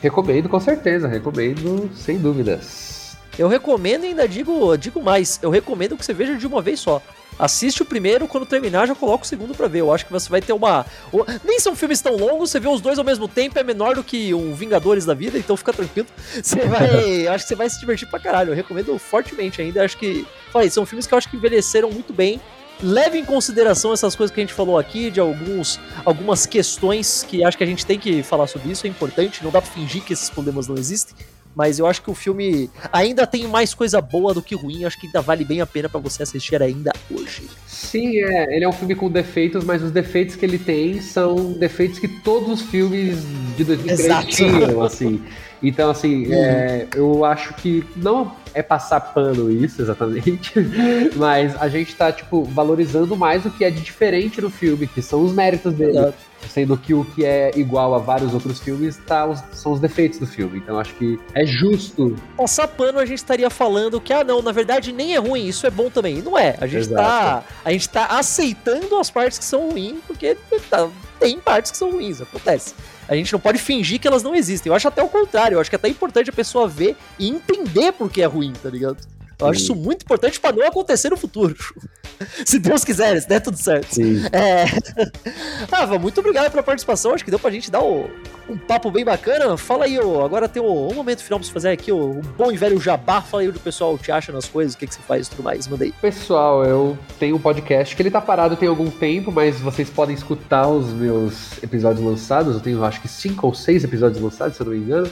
[0.01, 3.17] Recomendo com certeza, recomendo sem dúvidas.
[3.39, 6.81] Eu recomendo e ainda digo, digo mais, eu recomendo que você veja de uma vez
[6.81, 7.03] só.
[7.39, 9.81] Assiste o primeiro, quando terminar já coloca o segundo para ver.
[9.81, 10.87] Eu acho que você vai ter uma.
[11.45, 14.03] Nem são filmes tão longos, você vê os dois ao mesmo tempo, é menor do
[14.03, 16.09] que um Vingadores da vida, então fica tranquilo.
[16.43, 17.27] Você vai.
[17.27, 18.53] acho que você vai se divertir pra caralho.
[18.53, 19.85] Eu recomendo fortemente ainda.
[19.85, 20.27] Acho que.
[20.51, 22.41] Falei, são filmes que eu acho que envelheceram muito bem.
[22.83, 27.43] Leve em consideração essas coisas que a gente falou aqui, de alguns, algumas questões que
[27.43, 30.03] acho que a gente tem que falar sobre isso, é importante, não dá pra fingir
[30.03, 31.17] que esses problemas não existem
[31.57, 35.01] mas eu acho que o filme ainda tem mais coisa boa do que ruim, acho
[35.01, 37.45] que ainda vale bem a pena para você assistir ainda hoje.
[37.67, 41.53] Sim, é, ele é um filme com defeitos, mas os defeitos que ele tem são
[41.53, 43.17] defeitos que todos os filmes
[43.57, 44.29] de 2003 Exato.
[44.29, 45.23] tinham, assim.
[45.63, 46.35] Então, assim, uhum.
[46.35, 50.55] é, eu acho que não é passar pano isso exatamente,
[51.15, 55.03] mas a gente tá, tipo, valorizando mais o que é de diferente no filme, que
[55.03, 55.99] são os méritos dele.
[55.99, 56.15] Exato.
[56.49, 60.19] Sendo que o que é igual a vários outros filmes tá os, são os defeitos
[60.19, 60.59] do filme.
[60.59, 62.17] Então acho que é justo.
[62.37, 65.67] Passar pano, a gente estaria falando que, ah, não, na verdade nem é ruim, isso
[65.67, 66.23] é bom também.
[66.23, 66.57] Não é.
[66.59, 70.37] A gente, tá, a gente tá aceitando as partes que são ruins, porque
[70.71, 70.89] tá,
[71.21, 72.75] tem partes que são ruins, acontece.
[73.09, 74.71] A gente não pode fingir que elas não existem.
[74.71, 75.57] Eu acho até o contrário.
[75.57, 78.53] Eu acho que é até importante a pessoa ver e entender por que é ruim,
[78.53, 78.99] tá ligado?
[79.39, 81.55] Eu acho isso muito importante para não acontecer no futuro.
[82.45, 83.95] se Deus quiser, se der tudo certo.
[83.95, 84.23] Sim.
[84.33, 84.65] É...
[85.71, 87.13] Rafa, muito obrigado pela participação.
[87.13, 88.09] Acho que deu pra gente dar o,
[88.49, 89.57] um papo bem bacana.
[89.59, 92.21] Fala aí, ó, agora tem um, um momento final pra você fazer aqui, o um
[92.21, 93.21] bom e velho jabá.
[93.21, 95.31] Fala aí onde o pessoal te acha nas coisas, o que, que você faz e
[95.31, 95.69] tudo mais.
[95.69, 95.93] Manda aí.
[95.93, 100.15] Pessoal, eu tenho um podcast que ele tá parado tem algum tempo, mas vocês podem
[100.15, 102.55] escutar os meus episódios lançados.
[102.55, 105.11] Eu tenho acho que cinco ou seis episódios lançados, se eu não me engano.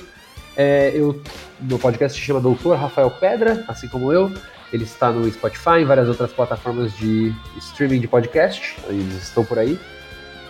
[0.57, 1.21] É, eu,
[1.61, 4.33] meu podcast se chama Doutor Rafael Pedra, assim como eu.
[4.73, 9.59] Ele está no Spotify, em várias outras plataformas de streaming de podcast, eles estão por
[9.59, 9.79] aí.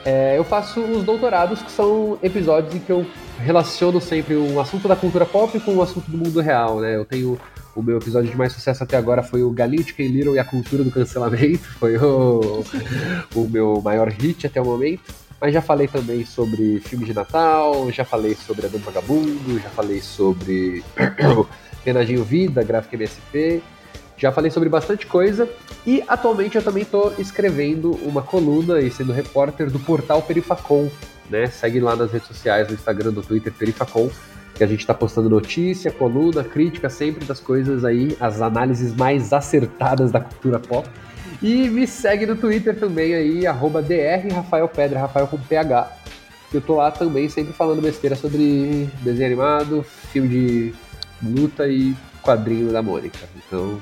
[0.04, 3.06] É, eu faço os doutorados, que são episódios em que eu
[3.38, 6.94] relaciono sempre um assunto da cultura pop com um assunto do mundo real, né?
[6.96, 7.38] Eu tenho
[7.74, 10.38] o meu episódio de mais sucesso até agora foi o Galinho de Ken Little e
[10.38, 12.64] a cultura do cancelamento, foi o,
[13.34, 15.23] o meu maior hit até o momento.
[15.44, 20.00] Mas já falei também sobre filmes de Natal, já falei sobre Adão Vagabundo, já falei
[20.00, 20.82] sobre
[21.84, 23.62] Penadinho Vida, Gráfica MSP,
[24.16, 25.46] já falei sobre bastante coisa
[25.86, 30.90] e atualmente eu também estou escrevendo uma coluna e sendo repórter do portal Perifacom,
[31.28, 31.44] né?
[31.48, 34.08] Segue lá nas redes sociais, no Instagram, no Twitter, Perifacom,
[34.54, 39.30] que a gente está postando notícia, coluna, crítica sempre das coisas aí, as análises mais
[39.30, 40.88] acertadas da cultura pop.
[41.44, 45.94] E me segue no Twitter também aí, arroba DR Rafael Pedra, Rafael com PH.
[46.50, 50.74] Eu tô lá também sempre falando besteira sobre desenho animado, filme de
[51.22, 53.18] luta e quadrinho da Mônica.
[53.36, 53.78] Então,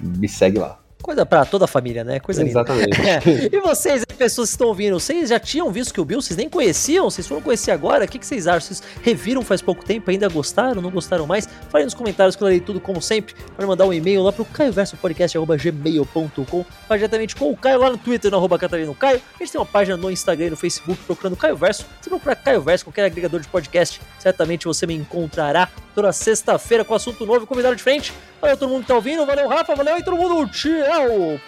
[0.00, 0.81] me segue lá.
[1.02, 2.20] Coisa para toda a família, né?
[2.20, 2.96] Coisa Exatamente.
[2.96, 3.20] linda.
[3.56, 6.22] e vocês, pessoas que estão ouvindo, vocês já tinham visto que o Bill?
[6.22, 7.10] Vocês nem conheciam?
[7.10, 8.04] Vocês foram conhecer agora?
[8.04, 8.68] O que, que vocês acham?
[8.68, 10.08] Vocês reviram faz pouco tempo?
[10.10, 10.80] Ainda gostaram?
[10.80, 11.48] Não gostaram mais?
[11.70, 13.34] Falem nos comentários que eu lerei tudo como sempre.
[13.56, 18.30] Pode mandar um e-mail lá pro caioversopodcast.gmail.com Faz diretamente com o Caio lá no Twitter,
[18.30, 19.20] no arroba Catarino Caio.
[19.34, 21.84] A gente tem uma página no Instagram e no Facebook procurando Caio Verso.
[22.00, 26.94] Se procurar Caio Verso, qualquer agregador de podcast, certamente você me encontrará toda sexta-feira com
[26.94, 28.12] assunto novo e convidado diferente.
[28.42, 31.40] Valeu todo mundo que tá ouvindo, valeu Rafa, valeu aí todo mundo, tchau!